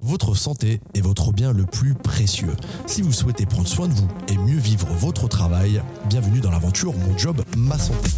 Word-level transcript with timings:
Votre 0.00 0.34
santé 0.36 0.80
est 0.94 1.00
votre 1.00 1.32
bien 1.32 1.52
le 1.52 1.66
plus 1.66 1.94
précieux. 1.94 2.54
Si 2.86 3.02
vous 3.02 3.12
souhaitez 3.12 3.46
prendre 3.46 3.66
soin 3.66 3.88
de 3.88 3.94
vous 3.94 4.06
et 4.28 4.38
mieux 4.38 4.58
vivre 4.58 4.86
votre 4.86 5.26
travail, 5.26 5.82
bienvenue 6.08 6.40
dans 6.40 6.52
l'aventure 6.52 6.94
Mon 6.96 7.18
Job, 7.18 7.42
Ma 7.56 7.76
Santé. 7.76 8.10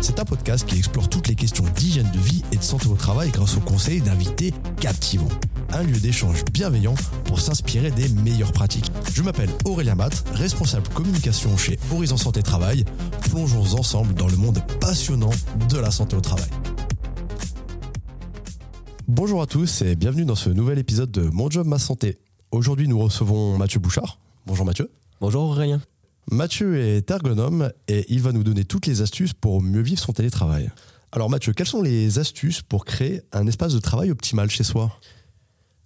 C'est 0.00 0.18
un 0.18 0.24
podcast 0.24 0.64
qui 0.66 0.78
explore 0.78 1.10
toutes 1.10 1.28
les 1.28 1.34
questions 1.34 1.64
d'hygiène 1.76 2.10
de 2.12 2.18
vie 2.18 2.42
et 2.50 2.56
de 2.56 2.62
santé 2.62 2.88
au 2.88 2.94
travail 2.94 3.30
grâce 3.30 3.58
aux 3.58 3.60
conseils 3.60 4.00
d'invités 4.00 4.54
captivants. 4.80 5.28
Un 5.70 5.82
lieu 5.82 5.98
d'échange 5.98 6.44
bienveillant 6.50 6.94
pour 7.24 7.40
s'inspirer 7.40 7.90
des 7.90 8.08
meilleures 8.08 8.52
pratiques. 8.52 8.90
Je 9.12 9.22
m'appelle 9.22 9.50
Aurélien 9.66 9.96
Matt, 9.96 10.24
responsable 10.32 10.88
communication 10.94 11.58
chez 11.58 11.78
Horizon 11.92 12.16
Santé 12.16 12.42
Travail. 12.42 12.86
Plongeons 13.28 13.78
ensemble 13.78 14.14
dans 14.14 14.28
le 14.28 14.36
monde 14.36 14.62
passionnant 14.80 15.30
de 15.68 15.78
la 15.78 15.90
santé 15.90 16.16
au 16.16 16.20
travail. 16.20 16.48
Bonjour 19.06 19.42
à 19.42 19.46
tous 19.46 19.82
et 19.82 19.96
bienvenue 19.96 20.24
dans 20.24 20.34
ce 20.34 20.48
nouvel 20.48 20.78
épisode 20.78 21.10
de 21.10 21.28
Mon 21.28 21.50
Job 21.50 21.66
Ma 21.66 21.78
Santé. 21.78 22.16
Aujourd'hui, 22.50 22.88
nous 22.88 22.98
recevons 22.98 23.58
Mathieu 23.58 23.78
Bouchard. 23.78 24.18
Bonjour 24.46 24.64
Mathieu. 24.64 24.90
Bonjour 25.20 25.42
Aurélien. 25.42 25.82
Mathieu 26.30 26.80
est 26.80 27.10
ergonome 27.10 27.70
et 27.86 28.06
il 28.08 28.22
va 28.22 28.32
nous 28.32 28.42
donner 28.42 28.64
toutes 28.64 28.86
les 28.86 29.02
astuces 29.02 29.34
pour 29.34 29.60
mieux 29.60 29.82
vivre 29.82 30.00
son 30.00 30.14
télétravail. 30.14 30.70
Alors 31.12 31.28
Mathieu, 31.28 31.52
quelles 31.52 31.66
sont 31.66 31.82
les 31.82 32.18
astuces 32.18 32.62
pour 32.62 32.86
créer 32.86 33.20
un 33.32 33.46
espace 33.46 33.74
de 33.74 33.78
travail 33.78 34.10
optimal 34.10 34.48
chez 34.48 34.64
soi? 34.64 34.90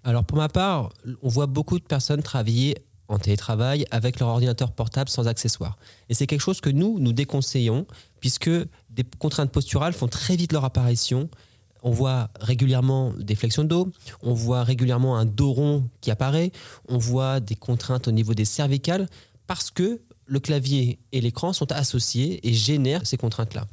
Alors 0.05 0.25
pour 0.25 0.39
ma 0.39 0.49
part, 0.49 0.91
on 1.21 1.29
voit 1.29 1.47
beaucoup 1.47 1.81
de 1.81 1.85
personnes 1.85 2.23
travailler 2.23 2.77
en 3.09 3.19
télétravail 3.19 3.85
avec 3.91 4.21
leur 4.21 4.29
ordinateur 4.29 4.71
portable 4.71 5.11
sans 5.11 5.27
accessoires. 5.27 5.77
Et 6.09 6.15
c'est 6.15 6.29
quelque 6.29 6.41
chose 6.41 6.61
que 6.61 6.71
nous, 6.71 7.01
nous 7.01 7.13
déconseillons 7.13 7.85
puisque 8.21 8.51
des 8.91 9.05
contraintes 9.19 9.51
posturales 9.51 9.93
font 9.93 10.07
très 10.07 10.37
vite 10.37 10.53
leur 10.53 10.65
apparition 10.65 11.29
on 11.89 11.91
voit 11.91 12.29
régulièrement 12.39 13.15
des 13.17 13.35
flexions 13.35 13.65
de 13.65 13.69
dos, 13.69 13.91
on 14.23 14.35
voit 14.35 14.63
régulièrement 14.63 15.17
un 15.17 15.25
dos 15.25 15.53
rond 15.53 15.89
qui 16.03 16.11
apparaît, 16.11 16.53
on 16.87 16.99
voit 16.99 17.41
des 17.41 17.55
contraintes 17.55 18.09
au 18.09 18.11
niveau 18.11 18.35
des 18.35 18.45
cervicales 18.45 19.09
parce 19.47 19.71
que 19.71 20.03
le 20.27 20.39
clavier 20.39 20.99
et 21.13 21.23
l'écran 21.23 21.55
sont 21.55 21.73
associés 21.73 22.47
et 22.47 22.53
génèrent 22.53 23.07
ces 23.07 23.17
contraintes-là. 23.17 23.67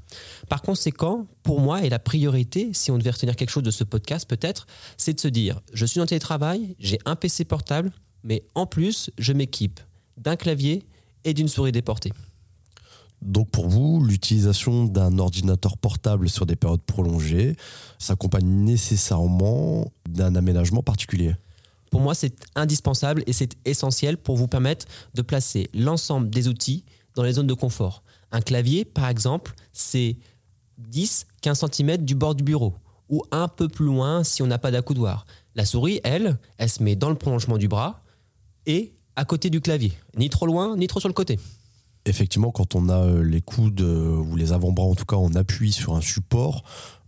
Par 0.48 0.62
conséquent, 0.62 1.28
pour 1.44 1.60
moi, 1.60 1.84
et 1.84 1.90
la 1.90 2.00
priorité, 2.00 2.70
si 2.72 2.90
on 2.90 2.98
devait 2.98 3.10
retenir 3.10 3.36
quelque 3.36 3.50
chose 3.50 3.64
de 3.64 3.72
ce 3.72 3.84
podcast 3.84 4.30
peut-être, 4.30 4.66
c'est 4.96 5.14
de 5.14 5.20
se 5.20 5.28
dire, 5.28 5.60
je 5.74 5.86
suis 5.86 6.00
en 6.00 6.06
télétravail, 6.06 6.78
j'ai 6.80 7.00
un 7.04 7.18
PC 7.18 7.44
portable, 7.44 7.92
mais 8.24 8.44
en 8.56 8.66
plus, 8.66 9.12
je 9.18 9.34
m'équipe 9.34 9.82
d'un 10.16 10.38
clavier 10.38 10.86
et 11.26 11.34
d'une 11.34 11.50
souris 11.50 11.74
déportée. 11.74 12.14
Donc 13.22 13.50
pour 13.50 13.68
vous, 13.68 14.04
l'utilisation 14.04 14.86
d'un 14.86 15.18
ordinateur 15.20 15.78
portable 15.78 16.30
sur 16.30 16.46
des 16.46 16.56
périodes 16.56 16.82
prolongées 16.82 17.56
s'accompagne 17.98 18.46
nécessairement 18.46 19.92
d'un 20.08 20.36
aménagement 20.36 20.84
particulier? 20.84 21.36
Pour 21.92 22.02
moi, 22.02 22.14
c'est 22.14 22.36
indispensable 22.56 23.24
et 23.26 23.34
c'est 23.34 23.56
essentiel 23.66 24.18
pour 24.18 24.36
vous 24.36 24.48
permettre 24.48 24.86
de 25.14 25.22
placer 25.22 25.70
l'ensemble 25.74 26.30
des 26.30 26.48
outils 26.48 26.84
dans 27.16 27.24
les 27.24 27.34
zones 27.34 27.48
de 27.48 27.54
confort. 27.54 28.04
Un 28.32 28.42
clavier, 28.42 28.86
par 28.86 29.08
exemple, 29.08 29.54
c'est 29.72 30.18
10-15 30.92 31.72
cm 31.72 31.98
du 31.98 32.16
bord 32.16 32.36
du 32.36 32.44
bureau 32.44 32.74
ou 33.10 33.24
un 33.32 33.48
peu 33.48 33.70
plus 33.70 33.86
loin 33.86 34.24
si 34.24 34.42
on 34.42 34.48
n'a 34.48 34.58
pas 34.58 34.72
d'accoudoir. 34.72 35.26
La 35.56 35.66
souris, 35.66 36.02
elle, 36.04 36.38
elle 36.58 36.70
se 36.70 36.84
met 36.84 36.96
dans 36.96 37.10
le 37.10 37.16
prolongement 37.16 37.58
du 37.58 37.68
bras 37.68 38.04
et 38.66 38.94
à 39.16 39.24
côté 39.24 39.50
du 39.50 39.62
clavier, 39.62 39.94
ni 40.18 40.30
trop 40.30 40.46
loin, 40.46 40.76
ni 40.76 40.88
trop 40.88 41.00
sur 41.00 41.08
le 41.08 41.14
côté 41.14 41.40
effectivement, 42.06 42.52
quand 42.52 42.76
on 42.76 42.90
a 42.90 43.04
euh, 43.04 43.24
les 43.24 43.42
coudes 43.42 43.82
euh, 43.82 44.18
ou 44.18 44.36
les 44.36 44.54
avant-bras, 44.54 44.86
en 44.86 44.96
tout 44.96 45.06
cas, 45.06 45.16
on 45.16 45.34
appuie 45.34 45.72
sur 45.72 45.96
un 45.96 46.02
support, 46.02 46.64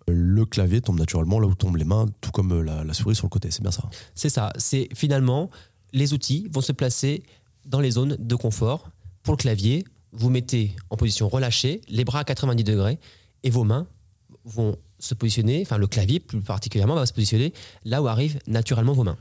euh, 0.10 0.14
le 0.16 0.46
clavier 0.46 0.82
tombe 0.82 1.00
naturellement 1.00 1.40
là 1.40 1.48
où 1.48 1.56
tombent 1.56 1.78
les 1.78 1.86
mains, 1.86 2.08
tout 2.22 2.32
comme 2.32 2.62
la, 2.62 2.94
souris 2.94 3.16
sur 3.16 3.26
le 3.26 3.30
côté. 3.30 3.52
C'est 3.52 3.62
bien 3.62 3.72
ça. 3.72 3.84
C'est 4.16 4.30
ça. 4.30 4.52
C'est 4.58 4.90
finalement, 4.94 5.50
les 5.94 6.14
outils 6.14 6.48
vont 6.52 6.62
se 6.62 6.72
placer 6.72 7.24
dans 7.66 7.80
les 7.80 7.92
zones 7.92 8.18
de 8.20 8.36
confort. 8.36 8.90
Pour 9.24 9.34
le 9.34 9.38
clavier, 9.38 9.86
vous 10.14 10.30
mettez 10.30 10.76
en 10.90 10.96
position 10.96 11.28
relâchée, 11.28 11.82
les 11.90 12.06
bras 12.06 12.20
à 12.20 12.24
90 12.24 12.64
degrés, 12.64 13.00
et 13.44 13.50
vos 13.50 13.64
mains 13.64 13.88
vont 14.46 14.78
se 15.00 15.14
positionner, 15.14 15.62
enfin 15.62 15.78
le 15.78 15.86
clavier 15.86 16.20
plus 16.20 16.42
particulièrement 16.42 16.96
va 16.96 17.06
se 17.06 17.14
positionner 17.14 17.54
là 17.84 18.02
où 18.02 18.08
arrivent 18.08 18.40
naturellement 18.48 18.94
vos 18.94 19.04
mains. 19.04 19.18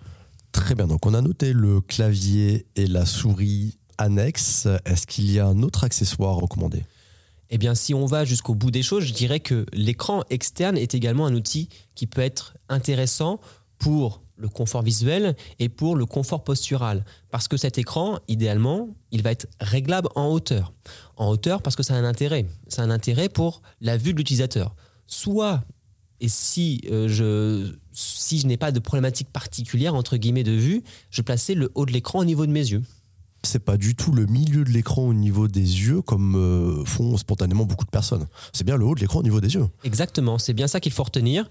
Très 0.52 0.74
bien, 0.74 0.86
donc 0.86 1.04
on 1.04 1.12
a 1.12 1.20
noté 1.20 1.52
le 1.52 1.82
clavier 1.82 2.66
et 2.76 2.86
la 2.86 3.04
souris 3.04 3.76
annexe, 3.98 4.66
est-ce 4.84 5.06
qu'il 5.06 5.30
y 5.30 5.38
a 5.38 5.46
un 5.46 5.62
autre 5.62 5.84
accessoire 5.84 6.36
recommandé? 6.36 6.84
Eh 7.50 7.58
bien, 7.58 7.74
si 7.74 7.94
on 7.94 8.06
va 8.06 8.24
jusqu'au 8.24 8.54
bout 8.54 8.70
des 8.70 8.82
choses, 8.82 9.04
je 9.04 9.12
dirais 9.12 9.40
que 9.40 9.66
l'écran 9.72 10.24
externe 10.30 10.76
est 10.76 10.94
également 10.94 11.26
un 11.26 11.34
outil 11.34 11.68
qui 11.94 12.06
peut 12.06 12.20
être 12.20 12.56
intéressant 12.68 13.40
pour 13.78 14.22
le 14.36 14.48
confort 14.48 14.82
visuel 14.82 15.36
et 15.58 15.68
pour 15.68 15.96
le 15.96 16.06
confort 16.06 16.44
postural. 16.44 17.04
Parce 17.30 17.48
que 17.48 17.56
cet 17.56 17.78
écran, 17.78 18.18
idéalement, 18.28 18.88
il 19.10 19.22
va 19.22 19.30
être 19.30 19.46
réglable 19.60 20.08
en 20.14 20.28
hauteur. 20.28 20.72
En 21.16 21.28
hauteur 21.28 21.62
parce 21.62 21.76
que 21.76 21.82
ça 21.82 21.94
a 21.94 21.98
un 21.98 22.04
intérêt. 22.04 22.46
C'est 22.68 22.82
un 22.82 22.90
intérêt 22.90 23.28
pour 23.28 23.62
la 23.80 23.96
vue 23.96 24.12
de 24.12 24.18
l'utilisateur. 24.18 24.74
Soit, 25.06 25.62
et 26.20 26.28
si, 26.28 26.82
euh, 26.90 27.08
je, 27.08 27.76
si 27.92 28.38
je 28.38 28.46
n'ai 28.46 28.56
pas 28.56 28.72
de 28.72 28.80
problématique 28.80 29.30
particulière, 29.32 29.94
entre 29.94 30.16
guillemets, 30.16 30.42
de 30.42 30.52
vue, 30.52 30.82
je 31.10 31.22
plaçais 31.22 31.54
le 31.54 31.70
haut 31.74 31.86
de 31.86 31.92
l'écran 31.92 32.18
au 32.18 32.24
niveau 32.24 32.44
de 32.44 32.52
mes 32.52 32.68
yeux 32.68 32.82
c'est 33.46 33.60
pas 33.60 33.76
du 33.76 33.94
tout 33.94 34.12
le 34.12 34.26
milieu 34.26 34.64
de 34.64 34.70
l'écran 34.70 35.02
au 35.02 35.14
niveau 35.14 35.48
des 35.48 35.60
yeux 35.60 36.02
comme 36.02 36.34
euh, 36.36 36.84
font 36.84 37.16
spontanément 37.16 37.64
beaucoup 37.64 37.84
de 37.84 37.90
personnes. 37.90 38.26
C'est 38.52 38.64
bien 38.64 38.76
le 38.76 38.84
haut 38.84 38.94
de 38.94 39.00
l'écran 39.00 39.20
au 39.20 39.22
niveau 39.22 39.40
des 39.40 39.54
yeux. 39.54 39.66
Exactement, 39.84 40.38
c'est 40.38 40.52
bien 40.52 40.66
ça 40.66 40.80
qu'il 40.80 40.92
faut 40.92 41.04
retenir. 41.04 41.48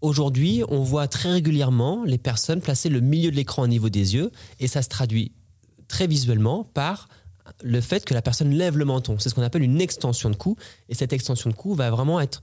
Aujourd'hui, 0.00 0.62
on 0.68 0.82
voit 0.82 1.08
très 1.08 1.32
régulièrement 1.32 2.04
les 2.04 2.18
personnes 2.18 2.60
placer 2.60 2.88
le 2.88 3.00
milieu 3.00 3.30
de 3.30 3.36
l'écran 3.36 3.62
au 3.62 3.66
niveau 3.66 3.88
des 3.88 4.14
yeux 4.14 4.30
et 4.60 4.66
ça 4.66 4.82
se 4.82 4.88
traduit 4.88 5.32
très 5.88 6.06
visuellement 6.06 6.64
par 6.64 7.08
le 7.62 7.80
fait 7.80 8.04
que 8.04 8.14
la 8.14 8.22
personne 8.22 8.50
lève 8.50 8.76
le 8.76 8.84
menton. 8.84 9.18
C'est 9.18 9.28
ce 9.28 9.34
qu'on 9.34 9.42
appelle 9.42 9.62
une 9.62 9.80
extension 9.80 10.30
de 10.30 10.36
cou 10.36 10.56
et 10.88 10.94
cette 10.94 11.12
extension 11.12 11.50
de 11.50 11.54
cou 11.54 11.74
va 11.74 11.90
vraiment 11.90 12.20
être 12.20 12.42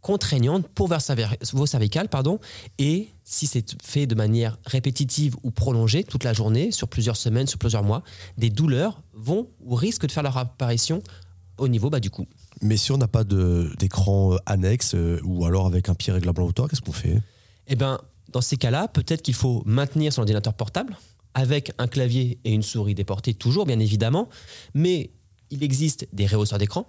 contraignante 0.00 0.68
pour 0.68 0.88
vos 0.88 1.66
cervicales 1.66 2.08
pardon, 2.08 2.38
et 2.78 3.08
si 3.24 3.46
c'est 3.46 3.80
fait 3.82 4.06
de 4.06 4.14
manière 4.14 4.58
répétitive 4.64 5.36
ou 5.42 5.50
prolongée 5.50 6.04
toute 6.04 6.24
la 6.24 6.32
journée, 6.32 6.70
sur 6.70 6.88
plusieurs 6.88 7.16
semaines, 7.16 7.46
sur 7.46 7.58
plusieurs 7.58 7.82
mois, 7.82 8.02
des 8.36 8.50
douleurs 8.50 9.02
vont 9.12 9.48
ou 9.60 9.74
risquent 9.74 10.06
de 10.06 10.12
faire 10.12 10.22
leur 10.22 10.36
apparition 10.36 11.02
au 11.58 11.68
niveau 11.68 11.90
bas 11.90 12.00
du 12.00 12.10
cou. 12.10 12.26
Mais 12.62 12.76
si 12.76 12.92
on 12.92 12.98
n'a 12.98 13.08
pas 13.08 13.24
d'écran 13.24 14.34
euh, 14.34 14.38
annexe 14.46 14.94
euh, 14.94 15.20
ou 15.24 15.44
alors 15.44 15.66
avec 15.66 15.88
un 15.88 15.94
pied 15.94 16.12
réglable 16.12 16.42
en 16.42 16.46
hauteur, 16.46 16.68
qu'est-ce 16.68 16.80
qu'on 16.80 16.92
fait? 16.92 17.20
Eh 17.66 17.76
bien, 17.76 18.00
dans 18.32 18.40
ces 18.40 18.56
cas-là, 18.56 18.88
peut-être 18.88 19.22
qu'il 19.22 19.34
faut 19.34 19.62
maintenir 19.66 20.12
son 20.12 20.20
ordinateur 20.20 20.54
portable 20.54 20.96
avec 21.34 21.72
un 21.78 21.86
clavier 21.86 22.38
et 22.44 22.52
une 22.52 22.62
souris 22.62 22.94
déportée, 22.94 23.34
toujours 23.34 23.66
bien 23.66 23.78
évidemment, 23.78 24.28
mais 24.74 25.10
il 25.50 25.62
existe 25.62 26.08
des 26.12 26.26
rehausseurs 26.26 26.58
d'écran 26.58 26.86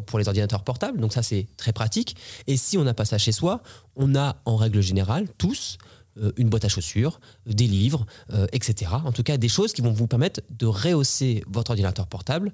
pour 0.00 0.18
les 0.18 0.28
ordinateurs 0.28 0.64
portables, 0.64 1.00
donc 1.00 1.12
ça 1.12 1.22
c'est 1.22 1.46
très 1.56 1.72
pratique. 1.72 2.16
Et 2.46 2.56
si 2.56 2.78
on 2.78 2.84
n'a 2.84 2.94
pas 2.94 3.04
ça 3.04 3.18
chez 3.18 3.32
soi, 3.32 3.62
on 3.94 4.14
a 4.14 4.36
en 4.44 4.56
règle 4.56 4.80
générale 4.80 5.28
tous 5.38 5.78
euh, 6.18 6.32
une 6.36 6.48
boîte 6.48 6.64
à 6.64 6.68
chaussures, 6.68 7.20
des 7.46 7.66
livres, 7.66 8.06
euh, 8.32 8.46
etc. 8.52 8.92
En 9.04 9.12
tout 9.12 9.22
cas, 9.22 9.36
des 9.36 9.48
choses 9.48 9.72
qui 9.72 9.82
vont 9.82 9.92
vous 9.92 10.06
permettre 10.06 10.40
de 10.50 10.66
rehausser 10.66 11.44
votre 11.46 11.70
ordinateur 11.72 12.06
portable 12.06 12.52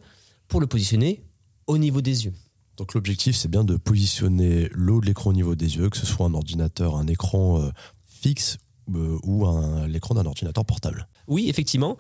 pour 0.49 0.61
le 0.61 0.67
positionner 0.67 1.23
au 1.69 1.79
niveau 1.79 2.01
des 2.01 2.25
yeux. 2.25 2.33
Donc 2.77 2.95
l'objectif, 2.95 3.37
c'est 3.37 3.49
bien 3.51 3.63
de 3.63 3.77
positionner 3.77 4.69
l'eau 4.73 5.01
de 5.01 5.07
l'écran 5.07 5.31
au 5.31 5.33
niveau 5.33 5.55
des 5.55 5.77
yeux, 5.77 5.91
que 5.91 5.97
ce 5.97 6.07
soit 6.07 6.27
un 6.27 6.35
ordinateur, 6.35 6.97
un 6.97 7.07
écran 7.07 7.61
euh, 7.61 7.71
fixe 8.07 8.59
ou 8.89 9.47
l'écran 9.87 10.17
d'un 10.17 10.27
ordinateur 10.27 10.65
portable. 10.65 11.07
Oui, 11.29 11.49
effectivement. 11.49 11.97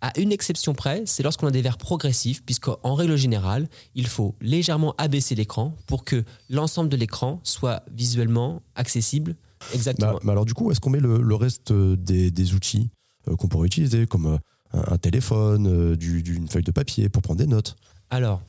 À 0.00 0.16
une 0.18 0.30
exception 0.30 0.74
près, 0.74 1.02
c'est 1.06 1.24
lorsqu'on 1.24 1.48
a 1.48 1.50
des 1.50 1.60
verres 1.60 1.78
progressifs, 1.78 2.42
puisqu'en 2.44 2.94
règle 2.94 3.16
générale, 3.16 3.68
il 3.96 4.06
faut 4.06 4.36
légèrement 4.40 4.94
abaisser 4.96 5.34
l'écran 5.34 5.74
pour 5.86 6.04
que 6.04 6.24
l'ensemble 6.48 6.88
de 6.88 6.96
l'écran 6.96 7.40
soit 7.42 7.82
visuellement 7.92 8.62
accessible. 8.76 9.34
Exactement. 9.74 10.12
Bah, 10.12 10.18
mais 10.22 10.32
alors 10.32 10.44
du 10.44 10.54
coup, 10.54 10.70
est-ce 10.70 10.78
qu'on 10.78 10.90
met 10.90 11.00
le, 11.00 11.34
reste 11.34 11.72
des, 11.72 12.54
outils 12.54 12.90
euh, 13.28 13.34
qu'on 13.34 13.48
pourrait 13.48 13.66
utiliser, 13.66 14.06
comme 14.06 14.26
euh, 14.26 14.38
un, 14.72 14.98
téléphone, 14.98 15.66
euh, 15.66 15.96
d'une 15.96 16.48
feuille 16.48 16.62
de 16.62 16.70
papier 16.70 17.08
pour 17.08 17.22
prendre 17.22 17.40
des 17.40 17.48
notes? 17.48 17.74
Alors, 18.10 18.40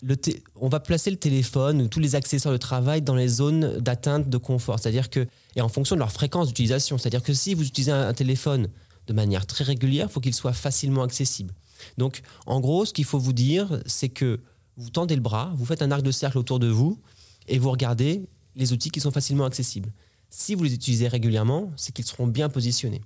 le 0.00 0.14
on 0.60 0.68
va 0.68 0.78
placer 0.78 1.10
le 1.10 1.16
téléphone 1.16 1.82
ou 1.82 1.88
tous 1.88 1.98
les 1.98 2.14
accessoires 2.14 2.52
de 2.52 2.58
travail 2.58 3.02
dans 3.02 3.16
les 3.16 3.26
zones 3.26 3.78
d'atteinte 3.80 4.30
de 4.30 4.38
confort. 4.38 4.78
C'est-à-dire 4.78 5.10
que, 5.10 5.26
et 5.56 5.60
en 5.60 5.68
fonction 5.68 5.96
de 5.96 5.98
leur 5.98 6.12
fréquence 6.12 6.46
d'utilisation, 6.46 6.98
c'est-à-dire 6.98 7.24
que 7.24 7.32
si 7.32 7.54
vous 7.54 7.66
utilisez 7.66 7.90
un 7.90 8.14
téléphone 8.14 8.68
de 9.08 9.12
manière 9.12 9.46
très 9.46 9.64
régulière, 9.64 10.06
il 10.08 10.12
faut 10.12 10.20
qu'il 10.20 10.34
soit 10.34 10.52
facilement 10.52 11.02
accessible. 11.02 11.54
Donc, 11.96 12.20
en 12.46 12.60
gros, 12.60 12.84
ce 12.84 12.92
qu'il 12.92 13.04
faut 13.04 13.18
vous 13.18 13.32
dire, 13.32 13.80
c'est 13.86 14.10
que 14.10 14.40
vous 14.76 14.90
tendez 14.90 15.16
le 15.16 15.22
bras, 15.22 15.52
vous 15.56 15.64
faites 15.64 15.82
un 15.82 15.90
arc 15.90 16.02
de 16.02 16.10
cercle 16.12 16.38
autour 16.38 16.60
de 16.60 16.68
vous 16.68 17.00
et 17.48 17.58
vous 17.58 17.70
regardez 17.70 18.28
les 18.54 18.72
outils 18.72 18.90
qui 18.90 19.00
sont 19.00 19.10
facilement 19.10 19.44
accessibles. 19.44 19.90
Si 20.30 20.54
vous 20.54 20.64
les 20.64 20.74
utilisez 20.74 21.08
régulièrement, 21.08 21.72
c'est 21.76 21.92
qu'ils 21.92 22.04
seront 22.04 22.26
bien 22.26 22.48
positionnés. 22.48 23.00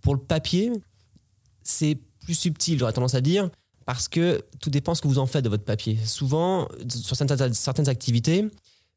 Pour 0.00 0.14
le 0.14 0.20
papier, 0.20 0.72
c'est 1.62 1.98
plus 2.20 2.34
subtil, 2.34 2.78
j'aurais 2.78 2.92
tendance 2.92 3.14
à 3.14 3.20
dire, 3.20 3.50
parce 3.84 4.08
que 4.08 4.42
tout 4.60 4.70
dépend 4.70 4.94
ce 4.94 5.02
que 5.02 5.08
vous 5.08 5.18
en 5.18 5.26
faites 5.26 5.44
de 5.44 5.48
votre 5.48 5.64
papier. 5.64 5.98
Souvent, 6.04 6.68
sur 6.88 7.14
certaines 7.14 7.88
activités, 7.88 8.48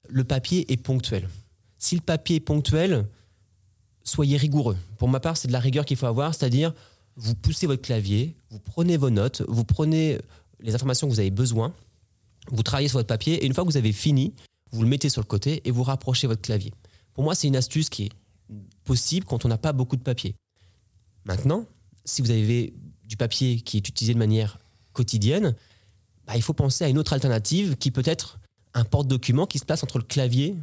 le 0.07 0.24
papier 0.24 0.71
est 0.71 0.77
ponctuel. 0.77 1.27
Si 1.77 1.95
le 1.95 2.01
papier 2.01 2.38
est 2.38 2.41
ponctuel, 2.41 3.07
soyez 4.04 4.38
rigoureux. 4.38 4.78
Pour 4.98 5.10
ma 5.10 5.19
part, 5.19 5.38
c'est 5.38 5.48
de 5.48 5.54
la 5.54 5.60
rigueur 5.60 5.86
qu'il 5.86 5.98
faut 5.98 6.06
avoir, 6.06 6.34
c'est-à-dire 6.34 6.74
vous 7.16 7.36
poussez 7.36 7.68
votre 7.68 7.81
clavier, 7.81 8.36
vous 8.50 8.60
prenez 8.60 8.98
vos 8.98 9.10
notes, 9.10 9.44
vous 9.48 9.66
prenez 9.66 10.19
les 10.60 10.75
informations 10.75 11.07
que 11.07 11.13
vous 11.13 11.19
avez 11.19 11.31
besoin, 11.31 11.74
vous 12.51 12.63
travaillez 12.63 12.88
sur 12.88 12.98
votre 12.98 13.07
papier 13.07 13.44
et 13.44 13.46
une 13.46 13.54
fois 13.54 13.63
que 13.63 13.69
vous 13.69 13.78
avez 13.78 13.92
fini, 13.92 14.34
vous 14.72 14.81
le 14.81 14.88
mettez 14.88 15.10
sur 15.10 15.22
le 15.22 15.28
côté 15.28 15.62
et 15.66 15.72
vous 15.72 15.84
rapprochez 15.84 16.28
votre 16.28 16.42
clavier. 16.42 16.74
Pour 17.13 17.24
moi, 17.24 17.36
c'est 17.36 17.48
une 17.48 17.56
astuce 17.56 17.90
qui 17.90 18.06
est 18.06 18.12
possible 18.84 19.25
quand 19.25 19.46
on 19.46 19.48
n'a 19.48 19.57
pas 19.57 19.74
beaucoup 19.74 19.96
de 19.96 20.01
papier. 20.01 20.36
Maintenant, 21.25 21.66
si 22.06 22.22
vous 22.22 22.31
avez 22.31 22.74
du 23.04 23.18
papier 23.18 23.60
qui 23.62 23.78
est 23.78 23.88
utilisé 23.88 24.13
de 24.13 24.19
manière 24.19 24.60
quotidienne, 24.94 25.56
bah, 26.25 26.36
il 26.36 26.42
faut 26.42 26.54
penser 26.54 26.84
à 26.84 26.90
une 26.90 26.98
autre 26.98 27.13
alternative 27.13 27.75
qui 27.78 27.92
peut 27.92 28.04
être 28.06 28.40
un 28.74 28.84
porte-document 28.84 29.46
qui 29.46 29.60
se 29.60 29.66
place 29.66 29.84
entre 29.84 29.98
le 29.98 30.04
clavier 30.04 30.56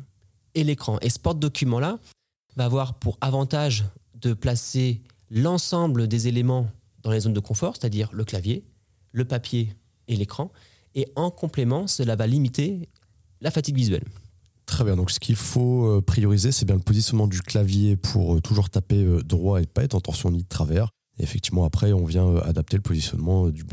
et 0.55 0.65
l'écran. 0.65 0.99
Et 1.03 1.11
ce 1.11 1.19
porte-document-là 1.19 1.99
va 2.57 2.65
avoir 2.65 2.95
pour 2.95 3.19
avantage 3.21 3.85
de 4.15 4.35
placer 4.35 5.03
l'ensemble 5.31 6.09
des 6.09 6.29
éléments 6.29 6.69
dans 7.03 7.11
les 7.11 7.21
zones 7.21 7.35
de 7.35 7.41
confort, 7.41 7.77
c'est-à-dire 7.77 8.09
le 8.13 8.25
clavier, 8.25 8.65
le 9.13 9.25
papier 9.25 9.75
et 10.09 10.17
l'écran. 10.17 10.51
Et 10.95 11.07
en 11.15 11.31
complément, 11.31 11.87
cela 11.87 12.17
va 12.17 12.27
limiter 12.27 12.89
la 13.41 13.51
fatigue 13.51 13.77
visuelle. 13.77 14.05
Très 14.65 14.83
bien, 14.83 14.97
donc 14.97 15.11
ce 15.11 15.21
qu'il 15.21 15.37
faut 15.37 15.87
euh, 15.87 16.03
prioriser, 16.03 16.51
c'est 16.51 16.65
bien 16.65 16.75
le 16.75 16.83
positionnement 16.83 17.29
du 17.29 17.41
clavier 17.41 17.97
pour 17.97 18.35
euh, 18.35 18.41
toujours 18.41 18.69
taper 18.69 19.05
euh, 19.05 19.23
droit 19.23 19.63
et 19.63 19.67
pas 19.67 19.85
être 19.85 19.95
en 19.95 20.01
torsion 20.01 20.31
ni 20.31 20.43
de 20.43 20.49
travers. 20.49 20.89
Et 21.19 21.23
effectivement, 21.23 21.65
après, 21.65 21.93
on 21.93 22.05
vient 22.05 22.37
adapter 22.39 22.77
le 22.77 22.83
positionnement 22.83 23.49
du, 23.49 23.65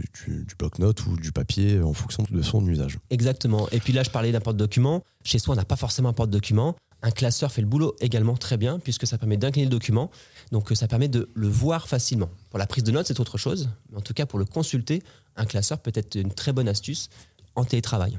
bloc-notes 0.58 1.06
ou 1.08 1.18
du 1.18 1.34
papier 1.34 1.82
en 1.82 1.92
fonction 1.92 2.24
de 2.30 2.42
son 2.42 2.66
usage. 2.68 3.00
Exactement. 3.10 3.68
Et 3.72 3.80
puis 3.80 3.92
là, 3.92 4.04
je 4.04 4.12
parlais 4.12 4.32
d'un 4.32 4.40
porte-document. 4.40 5.04
Chez 5.26 5.40
soi, 5.40 5.54
on 5.54 5.58
n'a 5.58 5.66
pas 5.66 5.76
forcément 5.76 6.10
un 6.10 6.14
porte-document. 6.14 6.76
Un 7.04 7.12
classeur 7.12 7.52
fait 7.52 7.62
le 7.62 7.68
boulot 7.68 7.96
également 8.00 8.38
très 8.38 8.56
bien 8.56 8.80
puisque 8.80 9.06
ça 9.06 9.18
permet 9.18 9.36
d'incliner 9.36 9.66
le 9.66 9.72
document. 9.72 10.10
Donc 10.52 10.72
ça 10.74 10.88
permet 10.88 11.10
de 11.10 11.30
le 11.34 11.48
voir 11.50 11.88
facilement. 11.88 12.30
Pour 12.50 12.58
la 12.58 12.66
prise 12.66 12.86
de 12.86 12.92
notes, 12.92 13.08
c'est 13.08 13.20
autre 13.20 13.38
chose. 13.38 13.70
Mais 13.92 13.98
en 13.98 14.02
tout 14.02 14.14
cas, 14.14 14.26
pour 14.26 14.40
le 14.40 14.46
consulter, 14.46 15.04
un 15.36 15.46
classeur 15.46 15.80
peut 15.80 15.92
être 15.94 16.16
une 16.16 16.32
très 16.32 16.54
bonne 16.54 16.70
astuce 16.70 17.10
en 17.56 17.66
télétravail. 17.66 18.18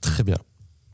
Très 0.00 0.22
bien. 0.22 0.38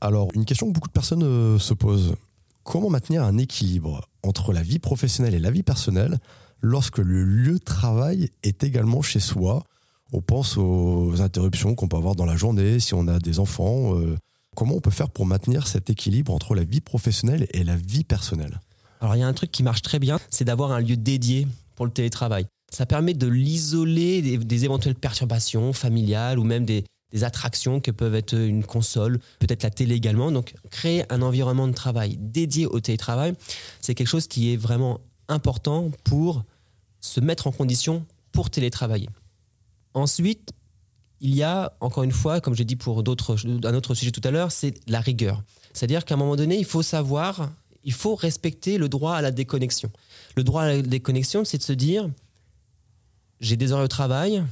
Alors, 0.01 0.29
une 0.35 0.47
question 0.47 0.67
que 0.69 0.73
beaucoup 0.73 0.89
de 0.89 0.93
personnes 0.93 1.25
euh, 1.25 1.59
se 1.59 1.75
posent. 1.75 2.15
Comment 2.63 2.89
maintenir 2.89 3.23
un 3.23 3.37
équilibre 3.37 4.09
entre 4.23 4.53
la 4.53 4.63
vie 4.63 4.79
professionnelle 4.79 5.35
et 5.35 5.39
la 5.39 5.51
vie 5.51 5.63
personnelle 5.63 6.19
lorsque 6.61 6.99
le 6.99 7.23
lieu 7.25 7.55
de 7.55 7.65
travail 7.65 8.31
est 8.43 8.65
également 8.65 9.03
chez 9.03 9.21
soi? 9.21 9.65
On 10.13 10.23
pense 10.23 10.57
aux 10.57 11.21
interruptions 11.21 11.75
qu'on 11.75 11.89
peut 11.89 11.97
avoir 11.97 12.15
dans 12.15 12.25
la 12.25 12.37
journée, 12.37 12.81
si 12.81 12.95
on 12.95 13.09
a 13.09 13.19
des 13.19 13.41
enfants. 13.41 13.99
Euh, 13.99 14.17
comment 14.59 14.75
on 14.75 14.81
peut 14.81 14.91
faire 14.91 15.09
pour 15.09 15.25
maintenir 15.25 15.69
cet 15.69 15.89
équilibre 15.89 16.35
entre 16.35 16.57
la 16.57 16.65
vie 16.65 16.81
professionnelle 16.81 17.47
et 17.53 17.63
la 17.63 17.77
vie 17.77 18.03
personnelle 18.03 18.61
Alors, 19.01 19.15
il 19.15 19.21
y 19.21 19.23
a 19.23 19.29
un 19.29 19.33
truc 19.33 19.53
qui 19.53 19.63
marche 19.63 19.83
très 19.83 20.01
bien, 20.01 20.19
c'est 20.31 20.45
d'avoir 20.45 20.73
un 20.73 20.81
lieu 20.81 20.97
dédié 20.97 21.47
pour 21.77 21.87
le 21.87 21.93
télétravail. 21.93 22.45
Ça 22.73 22.85
permet 22.85 23.15
de 23.15 23.29
l'isoler 23.29 24.21
des 24.21 24.65
éventuelles 24.65 24.97
perturbations 24.97 25.73
familiales 25.73 26.41
ou 26.41 26.43
même 26.43 26.65
des, 26.65 26.83
des 27.13 27.23
attractions 27.23 27.79
que 27.79 27.93
peuvent 27.93 28.17
être 28.17 28.37
une 28.37 28.65
console, 28.65 29.21
peut-être 29.39 29.63
la 29.63 29.71
télé 29.71 29.95
également. 29.95 30.33
Donc 30.33 30.55
créer 30.73 31.05
un 31.09 31.23
environnement 31.23 31.69
de 31.69 31.73
travail 31.73 32.17
dédié 32.19 32.67
au 32.67 32.81
télétravail, 32.81 33.35
c'est 33.81 33.95
quelque 33.95 34.09
chose 34.09 34.27
qui 34.27 34.53
est 34.53 34.57
vraiment 34.57 34.99
important 35.29 35.93
pour 36.03 36.43
se 37.01 37.21
mettre 37.21 37.47
en 37.47 37.53
condition 37.53 38.05
pour 38.33 38.51
télétravailler. 38.51 39.09
Ensuite, 39.95 40.51
il 41.21 41.35
y 41.35 41.43
a, 41.43 41.73
encore 41.81 42.05
une 42.05 42.13
fois, 42.13 42.41
comme 42.41 42.55
j'ai 42.55 42.65
dit 42.65 42.77
pour 42.77 43.03
d'autres, 43.03 43.37
un 43.65 43.75
autre 43.75 43.95
sujet 43.95 44.11
tout 44.11 44.21
à 44.25 44.31
l'heure, 44.31 44.53
c'est 44.53 44.75
la 44.89 45.01
rigueur. 45.01 45.43
C'est-à-dire 45.73 46.05
qu'à 46.05 46.15
un 46.15 46.19
moment 46.19 46.37
donné, 46.37 46.57
il 46.59 46.65
faut 46.65 46.83
savoir, 46.83 47.51
il 47.85 47.93
faut 47.93 48.15
respecter 48.15 48.79
le 48.79 48.89
droit 48.89 49.15
à 49.15 49.23
la 49.23 49.31
déconnexion. 49.31 49.91
Le 50.37 50.45
droit 50.45 50.63
à 50.63 50.69
la 50.69 50.83
déconnexion, 50.83 51.45
c'est 51.45 51.59
de 51.59 51.63
se 51.63 51.73
dire, 51.73 52.09
j'ai 53.41 53.57
des 53.57 53.73
heures 53.73 53.83
de 53.83 53.87
travail, 53.87 54.45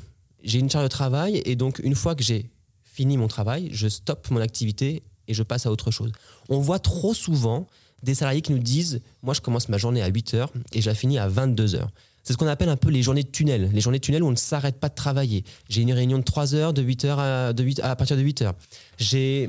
j'ai 0.42 0.58
une 0.58 0.70
charge 0.70 0.84
de 0.84 0.88
travail 0.88 1.42
et 1.44 1.56
donc 1.56 1.80
une 1.82 1.94
fois 1.94 2.14
que 2.14 2.22
j'ai 2.22 2.50
fini 2.82 3.16
mon 3.16 3.28
travail, 3.28 3.68
je 3.72 3.88
stoppe 3.88 4.30
mon 4.30 4.40
activité 4.40 5.02
et 5.28 5.34
je 5.34 5.42
passe 5.42 5.66
à 5.66 5.70
autre 5.70 5.90
chose. 5.90 6.12
On 6.48 6.60
voit 6.60 6.78
trop 6.78 7.14
souvent 7.14 7.66
des 8.02 8.14
salariés 8.14 8.42
qui 8.42 8.52
nous 8.52 8.58
disent 8.58 9.00
Moi, 9.22 9.34
je 9.34 9.40
commence 9.40 9.68
ma 9.68 9.78
journée 9.78 10.02
à 10.02 10.08
8 10.08 10.34
heures 10.34 10.52
et 10.72 10.80
je 10.80 10.88
la 10.88 10.94
finis 10.94 11.18
à 11.18 11.28
22 11.28 11.74
heures. 11.74 11.90
C'est 12.26 12.32
ce 12.32 12.38
qu'on 12.38 12.48
appelle 12.48 12.68
un 12.68 12.76
peu 12.76 12.90
les 12.90 13.04
journées 13.04 13.22
de 13.22 13.28
tunnel. 13.28 13.70
Les 13.72 13.80
journées 13.80 14.00
de 14.00 14.04
tunnel 14.04 14.24
où 14.24 14.26
on 14.26 14.32
ne 14.32 14.36
s'arrête 14.36 14.80
pas 14.80 14.88
de 14.88 14.96
travailler. 14.96 15.44
J'ai 15.68 15.82
une 15.82 15.92
réunion 15.92 16.18
de 16.18 16.24
3 16.24 16.56
heures, 16.56 16.72
de 16.72 16.82
8 16.82 17.04
heures 17.04 17.20
à, 17.20 17.52
de 17.52 17.62
8, 17.62 17.78
à 17.84 17.94
partir 17.94 18.16
de 18.16 18.22
8 18.22 18.42
heures. 18.42 18.54
J'ai 18.98 19.48